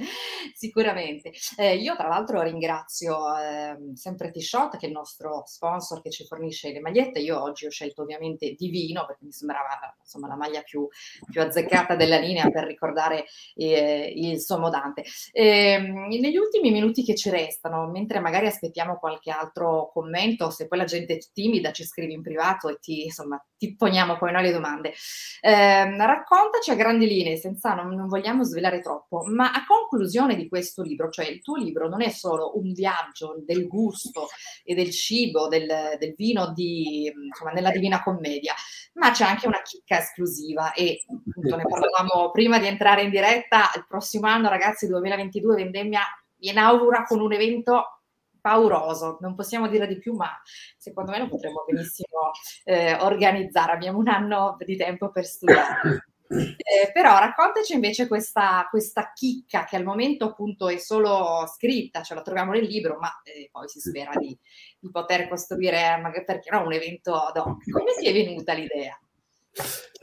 Sicuramente. 0.54 1.32
Eh, 1.56 1.76
io 1.76 1.96
tra 1.96 2.08
l'altro 2.08 2.42
ringrazio 2.42 3.36
eh, 3.36 3.76
sempre 3.94 4.30
T-Shot 4.30 4.76
che 4.76 4.86
è 4.86 4.88
il 4.88 4.94
nostro 4.94 5.42
sponsor 5.46 6.02
che 6.02 6.10
ci 6.10 6.24
fornisce 6.24 6.72
le 6.72 6.80
magliette. 6.80 7.20
Io 7.20 7.40
oggi 7.40 7.66
ho 7.66 7.70
scelto 7.70 8.02
ovviamente 8.02 8.54
Divino 8.56 9.06
perché 9.06 9.24
mi 9.24 9.32
sembrava 9.32 9.94
insomma 10.00 10.28
la 10.28 10.36
maglia 10.36 10.62
più, 10.62 10.86
più 11.30 11.40
azzeccata 11.40 11.94
della 11.96 12.18
linea 12.18 12.48
per 12.50 12.64
ricordare 12.64 13.24
eh, 13.54 14.12
il 14.14 14.40
Somodante. 14.40 15.04
Ehm, 15.32 16.08
negli 16.08 16.36
ultimi 16.36 16.70
minuti 16.70 17.04
che 17.04 17.14
ci 17.14 17.30
restano, 17.30 17.88
mentre 17.88 18.20
magari 18.20 18.46
aspettiamo 18.46 18.98
qualche 18.98 19.30
altro 19.30 19.90
commento, 19.92 20.50
se 20.50 20.66
poi 20.66 20.78
la 20.78 20.84
gente 20.84 21.18
timida 21.32 21.72
ci 21.72 21.84
scrivi 21.84 22.12
in 22.12 22.22
privato 22.22 22.68
e 22.68 22.78
ti, 22.80 23.04
insomma, 23.04 23.42
ti 23.56 23.76
poniamo 23.76 24.16
poi 24.16 24.32
noi 24.32 24.42
le 24.42 24.52
domande. 24.52 24.92
Ehm, 25.40 26.04
raccontaci 26.04 26.70
a 26.70 26.74
grandi 26.74 27.06
linee, 27.06 27.36
senza 27.36 27.74
non, 27.74 27.94
non 27.94 28.08
vogliamo 28.08 28.42
svelare 28.42 28.80
troppo, 28.80 29.22
ma 29.26 29.52
a 29.52 29.64
conclusione 29.66 29.89
di 29.98 30.48
questo 30.48 30.82
libro, 30.82 31.10
cioè 31.10 31.26
il 31.26 31.42
tuo 31.42 31.56
libro 31.56 31.88
non 31.88 32.02
è 32.02 32.10
solo 32.10 32.58
un 32.58 32.72
viaggio 32.72 33.42
del 33.44 33.66
gusto 33.66 34.28
e 34.64 34.74
del 34.74 34.90
cibo, 34.90 35.48
del, 35.48 35.96
del 35.98 36.14
vino 36.16 36.52
di, 36.52 37.06
insomma, 37.06 37.52
nella 37.52 37.70
Divina 37.70 38.02
Commedia, 38.02 38.54
ma 38.94 39.10
c'è 39.10 39.24
anche 39.24 39.46
una 39.46 39.62
chicca 39.62 39.98
esclusiva 39.98 40.72
e 40.72 41.04
appunto 41.08 41.56
ne 41.56 41.64
parlavamo 41.66 42.30
prima 42.30 42.58
di 42.58 42.66
entrare 42.66 43.02
in 43.02 43.10
diretta, 43.10 43.70
il 43.76 43.84
prossimo 43.86 44.26
anno 44.26 44.48
ragazzi 44.48 44.86
2022 44.86 45.54
Vendemmia 45.56 46.02
inaugura 46.40 47.04
con 47.04 47.20
un 47.20 47.32
evento 47.32 48.00
pauroso, 48.40 49.18
non 49.20 49.34
possiamo 49.34 49.68
dire 49.68 49.86
di 49.86 49.98
più, 49.98 50.14
ma 50.14 50.30
secondo 50.76 51.10
me 51.10 51.18
lo 51.18 51.28
potremmo 51.28 51.64
benissimo 51.66 52.30
eh, 52.64 52.94
organizzare. 52.94 53.72
Abbiamo 53.72 53.98
un 53.98 54.08
anno 54.08 54.56
di 54.60 54.76
tempo 54.76 55.10
per 55.10 55.24
studiare. 55.24 56.09
Eh, 56.30 56.92
però 56.92 57.18
raccontaci 57.18 57.74
invece 57.74 58.06
questa, 58.06 58.68
questa, 58.70 59.10
chicca 59.12 59.64
che 59.64 59.74
al 59.74 59.82
momento 59.82 60.26
appunto 60.26 60.68
è 60.68 60.76
solo 60.76 61.44
scritta, 61.52 62.02
ce 62.02 62.14
la 62.14 62.22
troviamo 62.22 62.52
nel 62.52 62.66
libro, 62.66 62.98
ma 63.00 63.20
eh, 63.24 63.48
poi 63.50 63.68
si 63.68 63.80
spera 63.80 64.12
di, 64.16 64.38
di, 64.78 64.90
poter 64.92 65.28
costruire 65.28 65.98
magari 66.00 66.24
perché 66.24 66.50
no, 66.50 66.64
un 66.64 66.72
evento 66.72 67.14
ad 67.14 67.36
hoc. 67.36 67.68
Come 67.68 67.94
ti 67.98 68.06
è 68.06 68.12
venuta 68.12 68.52
l'idea? 68.52 68.96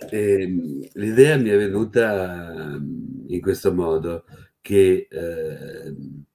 Eh, 0.09 0.89
l'idea 0.93 1.37
mi 1.37 1.49
è 1.49 1.57
venuta 1.57 2.77
mm, 2.77 3.29
in 3.29 3.41
questo 3.41 3.73
modo 3.73 4.25
che 4.59 5.07
ehm, 5.09 6.25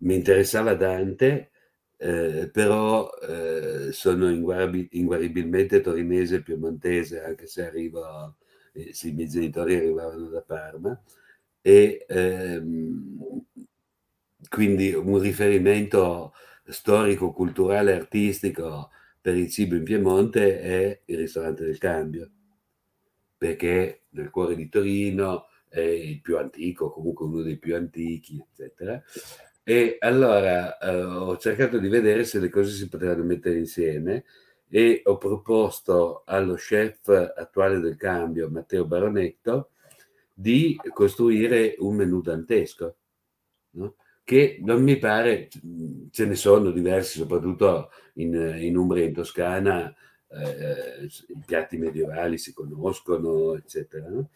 mi 0.00 0.14
interessava 0.16 0.74
Dante, 0.74 1.50
eh, 1.96 2.50
però 2.52 3.08
eh, 3.26 3.90
sono 3.92 4.28
inguaribilmente 4.28 5.80
torinese 5.80 6.42
piemontese, 6.42 7.22
anche 7.22 7.46
se 7.46 7.64
arrivo 7.64 8.36
eh, 8.72 8.92
i 9.02 9.12
miei 9.12 9.28
genitori 9.28 9.76
arrivavano 9.76 10.28
da 10.28 10.42
Parma 10.42 11.00
e 11.62 12.04
ehm, 12.08 13.44
quindi 14.48 14.92
un 14.92 15.18
riferimento 15.18 16.32
storico, 16.66 17.32
culturale, 17.32 17.94
artistico 17.94 18.90
per 19.20 19.36
il 19.36 19.50
cibo 19.50 19.74
in 19.74 19.84
Piemonte 19.84 20.60
è 20.60 21.00
il 21.04 21.18
ristorante 21.18 21.64
del 21.64 21.78
Cambio, 21.78 22.30
perché 23.36 24.02
nel 24.10 24.30
cuore 24.30 24.54
di 24.54 24.68
Torino 24.68 25.46
è 25.68 25.80
il 25.80 26.20
più 26.20 26.38
antico, 26.38 26.90
comunque 26.90 27.26
uno 27.26 27.42
dei 27.42 27.58
più 27.58 27.76
antichi, 27.76 28.42
eccetera. 28.50 29.02
E 29.62 29.96
allora 30.00 30.78
eh, 30.78 31.02
ho 31.02 31.36
cercato 31.36 31.78
di 31.78 31.88
vedere 31.88 32.24
se 32.24 32.40
le 32.40 32.48
cose 32.48 32.72
si 32.72 32.88
potevano 32.88 33.22
mettere 33.24 33.58
insieme 33.58 34.24
e 34.72 35.02
ho 35.04 35.18
proposto 35.18 36.22
allo 36.24 36.54
chef 36.54 37.08
attuale 37.08 37.80
del 37.80 37.96
cambio, 37.96 38.48
Matteo 38.48 38.86
Baronetto, 38.86 39.70
di 40.32 40.80
costruire 40.94 41.74
un 41.78 41.96
menù 41.96 42.20
dantesco, 42.20 42.96
no? 43.70 43.96
che 44.22 44.60
non 44.62 44.80
mi 44.84 44.96
pare, 44.96 45.48
ce 46.12 46.24
ne 46.24 46.36
sono 46.36 46.70
diversi, 46.70 47.18
soprattutto 47.18 47.90
in, 48.14 48.32
in 48.60 48.76
Umbria 48.76 49.02
e 49.02 49.08
in 49.08 49.12
Toscana, 49.12 49.92
eh, 50.28 51.04
i 51.04 51.42
piatti 51.44 51.76
medievali 51.76 52.38
si 52.38 52.54
conoscono, 52.54 53.56
eccetera. 53.56 54.08
No? 54.08 54.30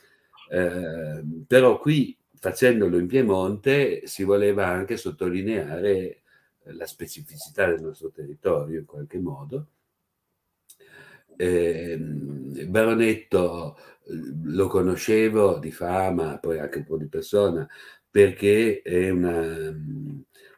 Eh, 0.51 1.23
però 1.47 1.79
qui, 1.79 2.16
facendolo 2.35 2.99
in 2.99 3.07
Piemonte, 3.07 4.05
si 4.09 4.25
voleva 4.25 4.66
anche 4.66 4.97
sottolineare 4.97 6.23
la 6.64 6.87
specificità 6.87 7.66
del 7.66 7.83
nostro 7.83 8.11
territorio 8.11 8.81
in 8.81 8.87
qualche 8.87 9.20
modo 9.20 9.68
eh, 11.37 11.97
Baronetto 11.99 13.77
lo 14.07 14.66
conoscevo 14.68 15.59
di 15.59 15.70
fama, 15.70 16.38
poi 16.38 16.59
anche 16.59 16.79
un 16.79 16.85
po' 16.85 16.99
di 16.99 17.07
persona, 17.09 17.66
perché 18.11 18.83
è 18.83 19.11
una, 19.11 19.75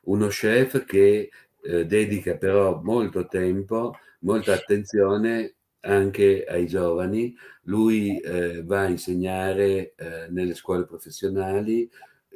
uno 0.04 0.26
chef 0.28 0.84
che 0.84 1.30
eh, 1.62 1.86
dedica 1.86 2.36
però 2.36 2.80
molto 2.82 3.26
tempo, 3.26 3.96
molta 4.20 4.54
attenzione 4.54 5.54
anche 5.80 6.44
ai 6.44 6.66
giovani. 6.66 7.34
Lui 7.62 8.18
eh, 8.20 8.62
va 8.64 8.82
a 8.82 8.88
insegnare 8.88 9.94
eh, 9.96 10.26
nelle 10.30 10.54
scuole 10.54 10.84
professionali, 10.84 11.88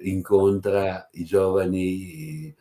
incontra 0.03 1.09
i 1.13 1.25
giovani, 1.25 2.55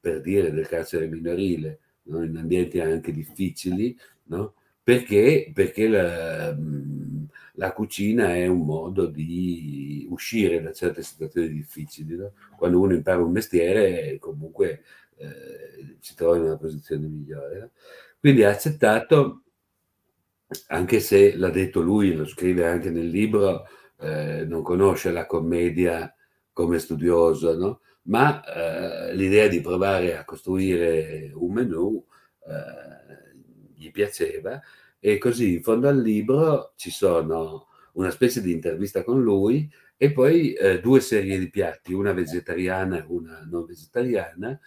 per 0.00 0.20
dire, 0.20 0.52
del 0.52 0.66
carcere 0.66 1.06
minorile, 1.06 1.80
no? 2.04 2.22
in 2.22 2.36
ambienti 2.36 2.80
anche 2.80 3.12
difficili, 3.12 3.96
no? 4.24 4.54
Perché, 4.86 5.50
perché 5.52 5.88
la, 5.88 6.54
mhmm, 6.56 7.26
la, 7.54 7.72
cucina 7.72 8.36
è 8.36 8.46
un 8.46 8.64
modo 8.64 9.06
di 9.06 10.06
uscire 10.08 10.62
da 10.62 10.72
certe 10.72 11.02
situazioni 11.02 11.48
difficili. 11.48 12.14
No? 12.14 12.34
Quando 12.56 12.78
uno 12.78 12.94
impara 12.94 13.20
un 13.20 13.32
mestiere, 13.32 14.16
comunque 14.20 14.84
eh, 15.16 15.96
si 15.98 16.14
trova 16.14 16.36
in 16.36 16.44
una 16.44 16.56
posizione 16.56 17.08
migliore. 17.08 17.58
No? 17.58 17.70
Quindi 18.20 18.44
ha 18.44 18.50
accettato 18.50 19.42
anche 20.68 21.00
se 21.00 21.36
l'ha 21.36 21.50
detto 21.50 21.80
lui, 21.80 22.14
lo 22.14 22.24
scrive 22.24 22.68
anche 22.68 22.90
nel 22.90 23.08
libro, 23.08 23.66
eh, 23.98 24.44
non 24.46 24.62
conosce 24.62 25.10
la 25.10 25.26
commedia 25.26 26.14
come 26.52 26.78
studioso, 26.78 27.58
no? 27.58 27.80
ma 28.02 29.08
eh, 29.10 29.16
l'idea 29.16 29.48
di 29.48 29.60
provare 29.60 30.16
a 30.16 30.24
costruire 30.24 31.32
un 31.34 31.52
menu 31.52 32.06
eh, 32.46 32.95
gli 33.86 33.90
piaceva 33.90 34.60
e 34.98 35.18
così 35.18 35.54
in 35.54 35.62
fondo 35.62 35.88
al 35.88 36.00
libro 36.00 36.72
ci 36.76 36.90
sono 36.90 37.68
una 37.92 38.10
specie 38.10 38.40
di 38.40 38.52
intervista 38.52 39.02
con 39.02 39.22
lui 39.22 39.70
e 39.96 40.12
poi 40.12 40.52
eh, 40.52 40.80
due 40.80 41.00
serie 41.00 41.38
di 41.38 41.48
piatti, 41.48 41.92
una 41.92 42.12
vegetariana 42.12 42.98
e 42.98 43.04
una 43.08 43.46
non 43.48 43.64
vegetariana, 43.64 44.58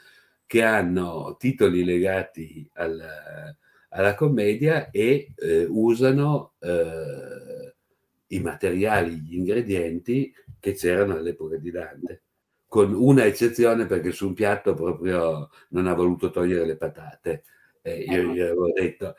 che 0.46 0.64
hanno 0.64 1.36
titoli 1.38 1.84
legati 1.84 2.68
al, 2.74 3.56
alla 3.90 4.16
commedia 4.16 4.90
e 4.90 5.34
eh, 5.36 5.66
usano 5.70 6.54
eh, 6.60 7.76
i 8.28 8.40
materiali, 8.40 9.22
gli 9.22 9.36
ingredienti 9.36 10.34
che 10.60 10.74
c'erano 10.74 11.16
all'epoca 11.16 11.58
di 11.58 11.70
Dante, 11.70 12.24
con 12.68 12.94
una 12.94 13.26
eccezione 13.26 13.86
perché 13.86 14.12
su 14.12 14.28
un 14.28 14.34
piatto 14.34 14.74
proprio 14.74 15.50
non 15.70 15.86
ha 15.86 15.94
voluto 15.94 16.32
togliere 16.32 16.66
le 16.66 16.76
patate. 16.76 17.44
Eh, 17.90 18.04
io 18.04 18.22
ecco. 18.22 18.34
gli 18.34 18.40
avevo 18.40 18.72
detto, 18.72 19.16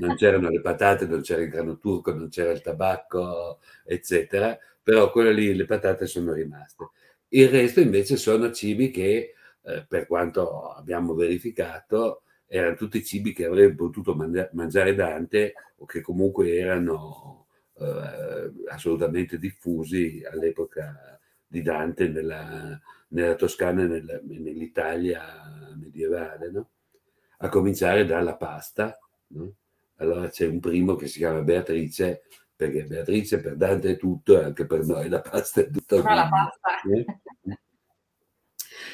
non 0.00 0.16
c'erano 0.16 0.48
le 0.48 0.60
patate, 0.60 1.06
non 1.06 1.20
c'era 1.20 1.42
il 1.42 1.48
grano 1.48 1.78
turco, 1.78 2.12
non 2.12 2.28
c'era 2.28 2.50
il 2.50 2.60
tabacco, 2.60 3.60
eccetera, 3.84 4.58
però 4.82 5.10
quelle 5.10 5.32
lì, 5.32 5.54
le 5.54 5.64
patate 5.64 6.06
sono 6.06 6.32
rimaste. 6.32 6.90
Il 7.28 7.48
resto 7.48 7.80
invece 7.80 8.16
sono 8.16 8.50
cibi 8.50 8.90
che, 8.90 9.34
eh, 9.62 9.86
per 9.86 10.06
quanto 10.06 10.70
abbiamo 10.72 11.14
verificato, 11.14 12.22
erano 12.46 12.74
tutti 12.76 13.02
cibi 13.04 13.32
che 13.32 13.46
avrebbe 13.46 13.74
potuto 13.74 14.14
mangiare 14.14 14.94
Dante 14.94 15.54
o 15.76 15.86
che 15.86 16.00
comunque 16.02 16.54
erano 16.54 17.46
eh, 17.78 18.52
assolutamente 18.68 19.38
diffusi 19.38 20.22
all'epoca 20.30 21.18
di 21.46 21.62
Dante 21.62 22.08
nella, 22.08 22.78
nella 23.08 23.34
Toscana 23.36 23.82
e 23.84 23.86
nel, 23.86 24.20
nell'Italia 24.24 25.22
medievale, 25.76 26.50
no? 26.50 26.70
A 27.42 27.48
cominciare 27.48 28.06
dalla 28.06 28.36
pasta. 28.36 28.96
No? 29.28 29.52
Allora 29.96 30.28
c'è 30.28 30.46
un 30.46 30.60
primo 30.60 30.94
che 30.94 31.06
si 31.06 31.18
chiama 31.18 31.42
Beatrice, 31.42 32.22
perché 32.54 32.84
Beatrice 32.84 33.40
per 33.40 33.56
Dante 33.56 33.90
è 33.90 33.96
tutto 33.96 34.40
e 34.40 34.44
anche 34.44 34.66
per 34.66 34.84
noi 34.84 35.08
la 35.08 35.20
pasta 35.20 35.60
è 35.60 35.70
tutto. 35.70 35.96
la 36.02 36.28
pasta. 36.28 36.80
Eh? 36.88 37.04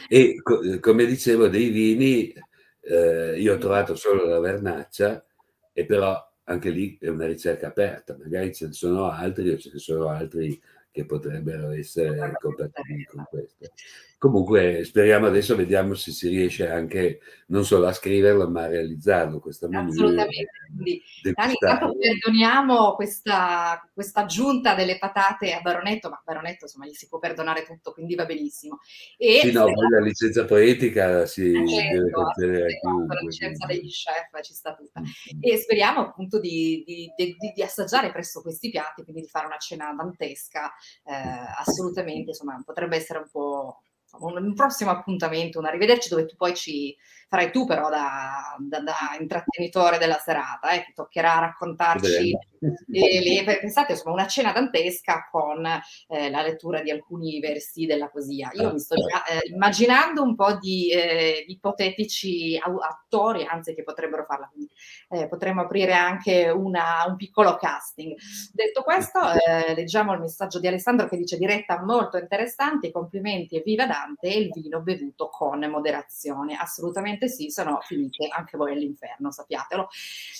E 0.08 0.40
co- 0.42 0.60
come 0.80 1.04
dicevo, 1.06 1.48
dei 1.48 1.68
vini 1.68 2.32
eh, 2.80 3.38
io 3.38 3.54
ho 3.54 3.58
trovato 3.58 3.94
solo 3.94 4.24
la 4.26 4.40
vernaccia 4.40 5.24
e 5.72 5.84
però 5.84 6.26
anche 6.44 6.70
lì 6.70 6.96
è 6.98 7.08
una 7.08 7.26
ricerca 7.26 7.66
aperta, 7.66 8.16
magari 8.18 8.54
ce 8.54 8.68
ne 8.68 8.72
sono 8.72 9.10
altri 9.10 9.50
o 9.50 9.58
ce 9.58 9.70
ne 9.74 9.78
sono 9.78 10.08
altri 10.08 10.60
che 10.90 11.04
potrebbero 11.04 11.70
essere 11.70 12.32
compatibili 12.40 13.04
con 13.04 13.26
questo. 13.28 13.68
Comunque 14.18 14.82
speriamo 14.82 15.28
adesso, 15.28 15.54
vediamo 15.54 15.94
se 15.94 16.10
si 16.10 16.28
riesce 16.28 16.68
anche 16.68 17.20
non 17.46 17.64
solo 17.64 17.86
a 17.86 17.92
scriverlo, 17.92 18.50
ma 18.50 18.62
a 18.62 18.66
realizzarlo. 18.66 19.38
Questa 19.38 19.68
Assolutamente. 19.70 20.50
Quindi, 20.74 21.00
Dani, 21.32 21.52
intanto 21.52 21.96
perdoniamo 21.96 22.94
questa, 22.96 23.88
questa 23.94 24.22
aggiunta 24.22 24.74
delle 24.74 24.98
patate 24.98 25.52
a 25.52 25.60
Baronetto, 25.60 26.08
ma 26.08 26.20
Baronetto 26.24 26.64
insomma 26.64 26.86
gli 26.86 26.94
si 26.94 27.06
può 27.06 27.20
perdonare 27.20 27.62
tutto, 27.62 27.92
quindi 27.92 28.16
va 28.16 28.26
benissimo. 28.26 28.80
E 29.16 29.40
sì, 29.44 29.52
no, 29.52 29.72
poi 29.72 29.88
la 29.88 30.00
licenza 30.00 30.44
poetica 30.44 31.24
si 31.24 31.52
deve 31.52 31.68
certo, 31.68 32.20
concedere 32.20 32.64
a 32.64 32.78
chiunque. 32.80 33.14
La 33.14 33.20
licenza 33.20 33.66
quindi. 33.66 33.82
degli 33.82 33.92
chef 33.92 34.42
ci 34.42 34.52
sta 34.52 34.74
tutta. 34.74 35.00
Mm-hmm. 35.00 35.38
E 35.42 35.56
speriamo 35.58 36.00
appunto 36.00 36.40
di, 36.40 36.82
di, 36.84 37.08
di, 37.16 37.36
di, 37.54 37.62
assaggiare 37.62 38.10
presto 38.10 38.42
questi 38.42 38.68
piatti, 38.68 39.04
quindi 39.04 39.22
di 39.22 39.28
fare 39.28 39.46
una 39.46 39.58
cena 39.58 39.94
dantesca, 39.94 40.72
eh, 41.04 41.14
assolutamente, 41.56 42.30
insomma, 42.30 42.60
potrebbe 42.66 42.96
essere 42.96 43.20
un 43.20 43.28
po' 43.30 43.82
un, 44.20 44.54
prossimo 44.54 44.90
appuntamento, 44.90 45.58
un 45.58 45.66
arrivederci 45.66 46.08
dove 46.08 46.26
tu 46.26 46.36
poi 46.36 46.54
ci 46.54 46.96
farai 47.28 47.52
tu 47.52 47.66
però 47.66 47.90
da, 47.90 48.56
da, 48.58 48.80
da 48.80 48.96
intrattenitore 49.20 49.98
della 49.98 50.18
serata, 50.18 50.70
eh, 50.70 50.84
ti 50.84 50.92
toccherà 50.94 51.38
raccontarci, 51.38 52.36
le, 52.86 53.44
le, 53.44 53.58
pensate 53.60 53.92
insomma 53.92 54.14
una 54.14 54.26
cena 54.26 54.50
dantesca 54.50 55.28
con 55.30 55.64
eh, 55.64 56.30
la 56.30 56.42
lettura 56.42 56.80
di 56.80 56.90
alcuni 56.90 57.38
versi 57.38 57.84
della 57.84 58.08
poesia. 58.08 58.50
Io 58.54 58.72
mi 58.72 58.78
sto 58.78 58.96
già 58.96 59.24
eh, 59.24 59.48
immaginando 59.52 60.22
un 60.22 60.34
po' 60.34 60.56
di, 60.56 60.90
eh, 60.90 61.44
ipotetici 61.46 62.58
attori, 62.58 63.44
anzi 63.44 63.74
che 63.74 63.82
potrebbero 63.82 64.24
farla, 64.24 64.48
quindi 64.50 64.70
eh, 65.10 65.28
potremmo 65.28 65.60
aprire 65.60 65.92
anche 65.92 66.48
una, 66.48 67.04
un 67.06 67.16
piccolo 67.16 67.56
casting. 67.56 68.16
Detto 68.52 68.82
questo, 68.82 69.20
eh, 69.20 69.74
leggiamo 69.74 70.14
il 70.14 70.20
messaggio 70.20 70.58
di 70.58 70.66
Alessandro 70.66 71.08
che 71.08 71.18
dice 71.18 71.36
diretta 71.36 71.82
molto 71.82 72.16
interessante, 72.16 72.90
complimenti 72.90 73.56
e 73.56 73.62
viva 73.62 73.86
Dante 73.86 74.28
e 74.28 74.38
il 74.38 74.50
vino 74.50 74.80
bevuto 74.80 75.28
con 75.28 75.60
moderazione. 75.68 76.56
Assolutamente 76.56 77.17
assolutamente 77.18 77.28
sì, 77.28 77.50
se 77.50 77.64
no 77.64 77.80
finite 77.82 78.28
anche 78.30 78.56
voi 78.56 78.72
all'inferno, 78.72 79.30
sappiatelo. 79.30 79.88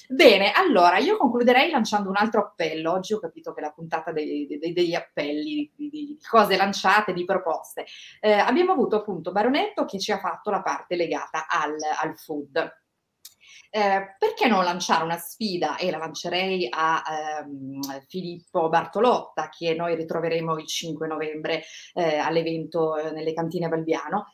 Bene, 0.09 0.53
allora 0.53 0.99
io 0.99 1.17
concluderei 1.17 1.71
lanciando 1.71 2.09
un 2.09 2.17
altro 2.17 2.41
appello. 2.41 2.93
Oggi 2.93 3.13
ho 3.13 3.19
capito 3.19 3.53
che 3.53 3.61
la 3.61 3.73
puntata 3.73 4.13
dei, 4.13 4.47
dei, 4.47 4.73
degli 4.73 4.95
appelli, 4.95 5.71
di, 5.75 5.91
di, 5.91 6.19
cose 6.29 6.57
lanciate, 6.57 7.13
di 7.13 7.25
proposte. 7.25 7.85
Eh, 8.21 8.33
abbiamo 8.33 8.73
avuto 8.73 8.97
appunto 8.97 9.33
Baronetto 9.33 9.85
che 9.85 9.99
ci 9.99 10.13
ha 10.13 10.19
fatto 10.19 10.51
la 10.51 10.63
parte 10.63 10.97
legata 10.97 11.47
al, 11.49 11.77
al 12.01 12.17
food. 12.17 12.77
Eh, 13.71 14.17
perché 14.19 14.49
non 14.49 14.65
lanciare 14.65 15.05
una 15.05 15.19
sfida 15.19 15.77
e 15.77 15.91
la 15.91 15.99
lancerei 15.99 16.69
a 16.71 17.03
ehm, 17.43 18.03
Filippo 18.07 18.71
Bartolotta 18.71 19.51
che 19.51 19.75
noi 19.75 19.95
ritroveremo 19.95 20.59
il 20.59 20.67
5 20.67 21.07
novembre 21.07 21.65
eh, 21.93 22.17
all'evento 22.17 22.97
eh, 22.97 23.11
nelle 23.11 23.35
cantine 23.35 23.69
Balbiano 23.69 24.33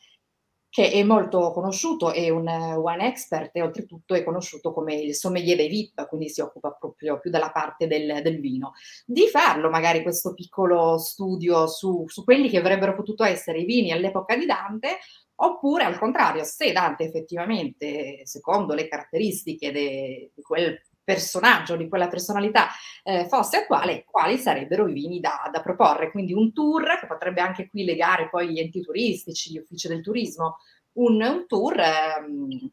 che 0.75 0.91
è 0.91 1.05
molto 1.05 1.53
conosciuto, 1.53 2.13
è 2.13 2.31
un 2.31 2.49
wine 2.49 3.07
expert 3.07 3.55
e 3.55 3.63
oltretutto 3.63 4.13
è 4.15 4.25
conosciuto 4.25 4.73
come 4.73 4.97
il 4.97 5.15
sommelier 5.15 5.57
dei 5.57 5.69
VIP, 5.69 6.09
quindi 6.09 6.29
si 6.29 6.41
occupa 6.41 6.73
proprio 6.73 7.21
più 7.21 7.31
della 7.31 7.53
parte 7.53 7.87
del, 7.87 8.23
del 8.25 8.41
vino. 8.41 8.73
Di 9.07 9.29
farlo 9.29 9.71
magari 9.71 10.03
questo 10.03 10.35
piccolo 10.35 10.99
studio 10.99 11.69
su, 11.69 12.03
su 12.09 12.25
quelli 12.25 12.49
che 12.49 12.59
avrebbero 12.59 12.97
potuto 12.97 13.23
essere 13.23 13.61
i 13.61 13.65
vini 13.65 13.93
all'epoca 13.93 14.35
di 14.37 14.47
Dante, 14.47 14.99
oppure 15.37 15.85
al 15.85 15.97
contrario, 15.97 16.43
se 16.43 16.73
Dante 16.73 17.05
effettivamente, 17.05 18.23
secondo 18.25 18.75
le 18.75 18.89
caratteristiche 18.89 19.71
di 19.71 20.43
quel 20.43 20.77
personaggio, 21.05 21.77
di 21.77 21.89
quella 21.89 22.09
personalità 22.09 22.69
eh, 23.03 23.27
fosse 23.29 23.59
attuale, 23.59 24.05
quali 24.05 24.39
sarebbero 24.39 24.89
i 24.89 24.93
vini 24.93 25.21
da, 25.21 25.49
da, 25.53 25.61
proporre. 25.61 26.11
Quindi 26.11 26.33
un 26.33 26.53
tour 26.53 26.99
che 26.99 27.07
potrebbe 27.07 27.41
anche 27.41 27.69
qui 27.69 27.85
legare 27.85 28.29
poi 28.29 28.51
gli 28.51 28.59
enti 28.59 28.81
turistici, 28.81 29.53
gli 29.53 29.59
uffici 29.59 29.87
del 29.89 30.01
turismo, 30.01 30.57
un, 30.95 31.23
un 31.23 31.47
tour 31.47 31.79
ehm, 31.79 32.71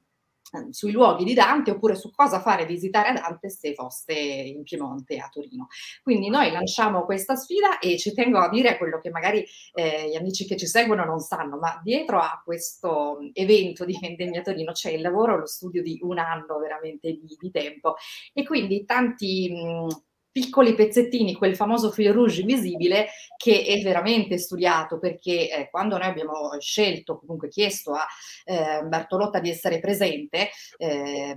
sui 0.69 0.91
luoghi 0.91 1.23
di 1.23 1.33
Dante 1.33 1.71
oppure 1.71 1.95
su 1.95 2.11
cosa 2.11 2.39
fare 2.39 2.65
visitare 2.65 3.09
a 3.09 3.13
Dante 3.13 3.49
se 3.49 3.73
foste 3.73 4.13
in 4.13 4.63
Piemonte 4.63 5.17
a 5.17 5.29
Torino. 5.31 5.67
Quindi 6.03 6.29
noi 6.29 6.51
lanciamo 6.51 7.05
questa 7.05 7.35
sfida 7.35 7.79
e 7.79 7.97
ci 7.97 8.13
tengo 8.13 8.39
a 8.39 8.49
dire 8.49 8.77
quello 8.77 8.99
che 8.99 9.09
magari 9.09 9.45
eh, 9.73 10.09
gli 10.09 10.15
amici 10.15 10.45
che 10.45 10.57
ci 10.57 10.67
seguono 10.67 11.05
non 11.05 11.19
sanno, 11.19 11.57
ma 11.57 11.79
dietro 11.83 12.19
a 12.19 12.41
questo 12.43 13.19
evento 13.33 13.85
di 13.85 13.97
Vendemmia 13.99 14.41
Torino 14.41 14.71
c'è 14.71 14.91
il 14.91 15.01
lavoro, 15.01 15.37
lo 15.37 15.47
studio 15.47 15.81
di 15.81 15.99
un 16.01 16.17
anno 16.17 16.57
veramente 16.59 17.11
di, 17.11 17.37
di 17.39 17.51
tempo 17.51 17.95
e 18.33 18.43
quindi 18.43 18.85
tanti... 18.85 19.51
Mh, 19.51 20.09
piccoli 20.31 20.73
pezzettini, 20.73 21.35
quel 21.35 21.55
famoso 21.55 21.91
fil 21.91 22.13
rouge 22.13 22.41
invisibile 22.41 23.09
che 23.35 23.63
è 23.63 23.81
veramente 23.81 24.37
studiato 24.37 24.97
perché 24.99 25.51
eh, 25.51 25.69
quando 25.69 25.97
noi 25.97 26.07
abbiamo 26.07 26.57
scelto, 26.59 27.19
comunque 27.19 27.49
chiesto 27.49 27.93
a 27.93 28.05
eh, 28.45 28.83
Bartolotta 28.83 29.39
di 29.39 29.49
essere 29.49 29.79
presente, 29.79 30.49
eh, 30.77 31.35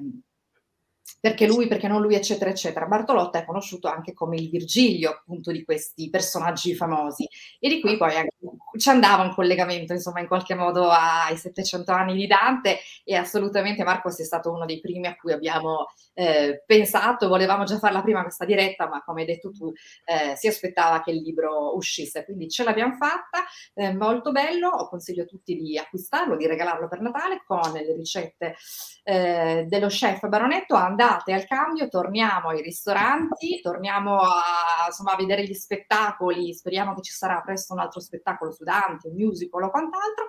perché 1.24 1.46
lui, 1.46 1.66
perché 1.68 1.88
non 1.88 2.02
lui, 2.02 2.16
eccetera, 2.16 2.50
eccetera. 2.50 2.84
Bartolotta 2.84 3.38
è 3.38 3.46
conosciuto 3.46 3.88
anche 3.88 4.12
come 4.12 4.36
il 4.36 4.50
Virgilio, 4.50 5.08
appunto, 5.08 5.52
di 5.52 5.64
questi 5.64 6.10
personaggi 6.10 6.74
famosi. 6.74 7.26
E 7.58 7.70
di 7.70 7.80
qui 7.80 7.96
poi 7.96 8.14
anche, 8.14 8.34
ci 8.76 8.90
andava 8.90 9.22
un 9.22 9.32
collegamento, 9.32 9.94
insomma, 9.94 10.20
in 10.20 10.26
qualche 10.26 10.54
modo 10.54 10.90
ai 10.90 11.38
700 11.38 11.92
anni 11.92 12.14
di 12.14 12.26
Dante. 12.26 12.80
E 13.04 13.14
assolutamente 13.14 13.84
Marco 13.84 14.10
sei 14.10 14.26
stato 14.26 14.52
uno 14.52 14.66
dei 14.66 14.80
primi 14.80 15.06
a 15.06 15.16
cui 15.16 15.32
abbiamo 15.32 15.86
eh, 16.12 16.62
pensato, 16.66 17.26
volevamo 17.26 17.64
già 17.64 17.78
farla 17.78 18.02
prima 18.02 18.20
questa 18.20 18.44
diretta, 18.44 18.86
ma 18.86 19.02
come 19.02 19.22
hai 19.22 19.26
detto 19.26 19.50
tu, 19.50 19.72
eh, 20.04 20.36
si 20.36 20.46
aspettava 20.46 21.02
che 21.02 21.10
il 21.10 21.22
libro 21.22 21.74
uscisse, 21.74 22.26
quindi 22.26 22.50
ce 22.50 22.64
l'abbiamo 22.64 22.96
fatta, 22.96 23.44
eh, 23.72 23.94
molto 23.94 24.30
bello, 24.30 24.68
ho 24.68 24.88
consiglio 24.90 25.22
a 25.22 25.26
tutti 25.26 25.56
di 25.56 25.78
acquistarlo, 25.78 26.36
di 26.36 26.46
regalarlo 26.46 26.86
per 26.86 27.00
Natale 27.00 27.42
con 27.46 27.72
le 27.72 27.94
ricette 27.94 28.56
eh, 29.04 29.64
dello 29.66 29.86
chef 29.86 30.28
Baronetto, 30.28 30.74
andate 30.74 31.13
andate 31.14 31.32
al 31.32 31.46
cambio, 31.46 31.88
torniamo 31.88 32.48
ai 32.48 32.60
ristoranti, 32.60 33.60
torniamo 33.60 34.18
a, 34.20 34.86
insomma, 34.86 35.12
a 35.12 35.16
vedere 35.16 35.44
gli 35.44 35.54
spettacoli, 35.54 36.52
speriamo 36.52 36.94
che 36.94 37.02
ci 37.02 37.12
sarà 37.12 37.40
presto 37.40 37.72
un 37.72 37.80
altro 37.80 38.00
spettacolo 38.00 38.52
su 38.52 38.64
Dante, 38.64 39.08
un 39.08 39.14
musical 39.14 39.62
o 39.62 39.70
quant'altro. 39.70 40.26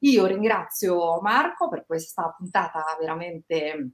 Io 0.00 0.26
ringrazio 0.26 1.20
Marco 1.20 1.68
per 1.68 1.86
questa 1.86 2.34
puntata 2.36 2.84
veramente 2.98 3.90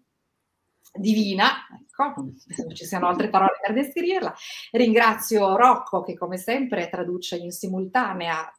divina, 0.93 1.67
ecco, 1.79 2.15
non 2.17 2.75
ci 2.75 2.85
siano 2.85 3.09
altre 3.09 3.29
parole 3.29 3.59
per 3.65 3.75
descriverla. 3.75 4.35
Ringrazio 4.73 5.57
Rocco 5.57 6.03
che 6.03 6.17
come 6.17 6.37
sempre 6.37 6.89
traduce 6.89 7.37
in 7.37 7.53
simultanea 7.53 8.51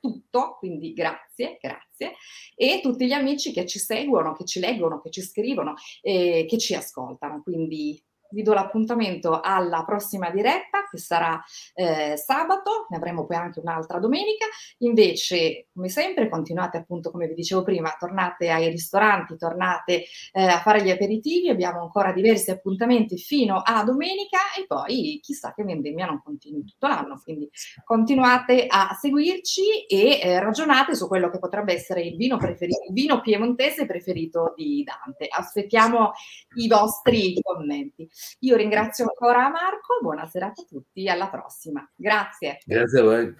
tutto, 0.00 0.56
quindi 0.58 0.92
grazie, 0.92 1.58
grazie, 1.60 2.14
e 2.54 2.80
tutti 2.82 3.06
gli 3.06 3.12
amici 3.12 3.52
che 3.52 3.66
ci 3.66 3.78
seguono, 3.78 4.32
che 4.34 4.44
ci 4.44 4.60
leggono, 4.60 5.00
che 5.00 5.10
ci 5.10 5.22
scrivono 5.22 5.74
e 6.00 6.46
che 6.48 6.58
ci 6.58 6.74
ascoltano. 6.74 7.42
Quindi 7.42 8.00
vi 8.30 8.42
do 8.42 8.52
l'appuntamento 8.52 9.40
alla 9.40 9.84
prossima 9.84 10.30
diretta 10.30 10.86
che 10.90 10.98
sarà 10.98 11.42
eh, 11.74 12.16
sabato, 12.16 12.86
ne 12.88 12.96
avremo 12.96 13.26
poi 13.26 13.36
anche 13.36 13.60
un'altra 13.60 13.98
domenica. 13.98 14.46
Invece, 14.78 15.68
come 15.72 15.88
sempre, 15.88 16.28
continuate 16.28 16.78
appunto, 16.78 17.10
come 17.10 17.26
vi 17.26 17.34
dicevo 17.34 17.62
prima, 17.62 17.94
tornate 17.98 18.50
ai 18.50 18.68
ristoranti, 18.68 19.36
tornate 19.36 20.04
eh, 20.32 20.42
a 20.42 20.60
fare 20.60 20.82
gli 20.82 20.90
aperitivi, 20.90 21.48
abbiamo 21.48 21.80
ancora 21.82 22.12
diversi 22.12 22.50
appuntamenti 22.50 23.16
fino 23.18 23.60
a 23.64 23.84
domenica 23.84 24.38
e 24.58 24.66
poi 24.66 25.18
chissà 25.22 25.52
che 25.54 25.64
vendemmia 25.64 26.06
non 26.06 26.22
continui 26.22 26.64
tutto 26.64 26.86
l'anno, 26.86 27.20
quindi 27.22 27.48
continuate 27.84 28.66
a 28.66 28.96
seguirci 28.98 29.86
e 29.86 30.20
eh, 30.20 30.40
ragionate 30.40 30.94
su 30.94 31.06
quello 31.06 31.30
che 31.30 31.38
potrebbe 31.38 31.72
essere 31.72 32.02
il 32.02 32.16
vino, 32.16 32.36
preferito, 32.36 32.80
il 32.86 32.92
vino 32.92 33.20
piemontese 33.20 33.86
preferito 33.86 34.52
di 34.56 34.82
Dante. 34.84 35.26
Aspettiamo 35.28 36.12
i 36.56 36.66
vostri 36.66 37.38
commenti. 37.42 38.08
Io 38.40 38.56
ringrazio 38.56 39.04
ancora 39.04 39.48
Marco, 39.48 39.98
buona 40.00 40.26
serata 40.26 40.62
a 40.62 40.64
tutti, 40.64 41.08
alla 41.08 41.28
prossima. 41.28 41.88
Grazie. 41.94 42.58
Grazie 42.64 43.00
a 43.00 43.02
voi. 43.02 43.34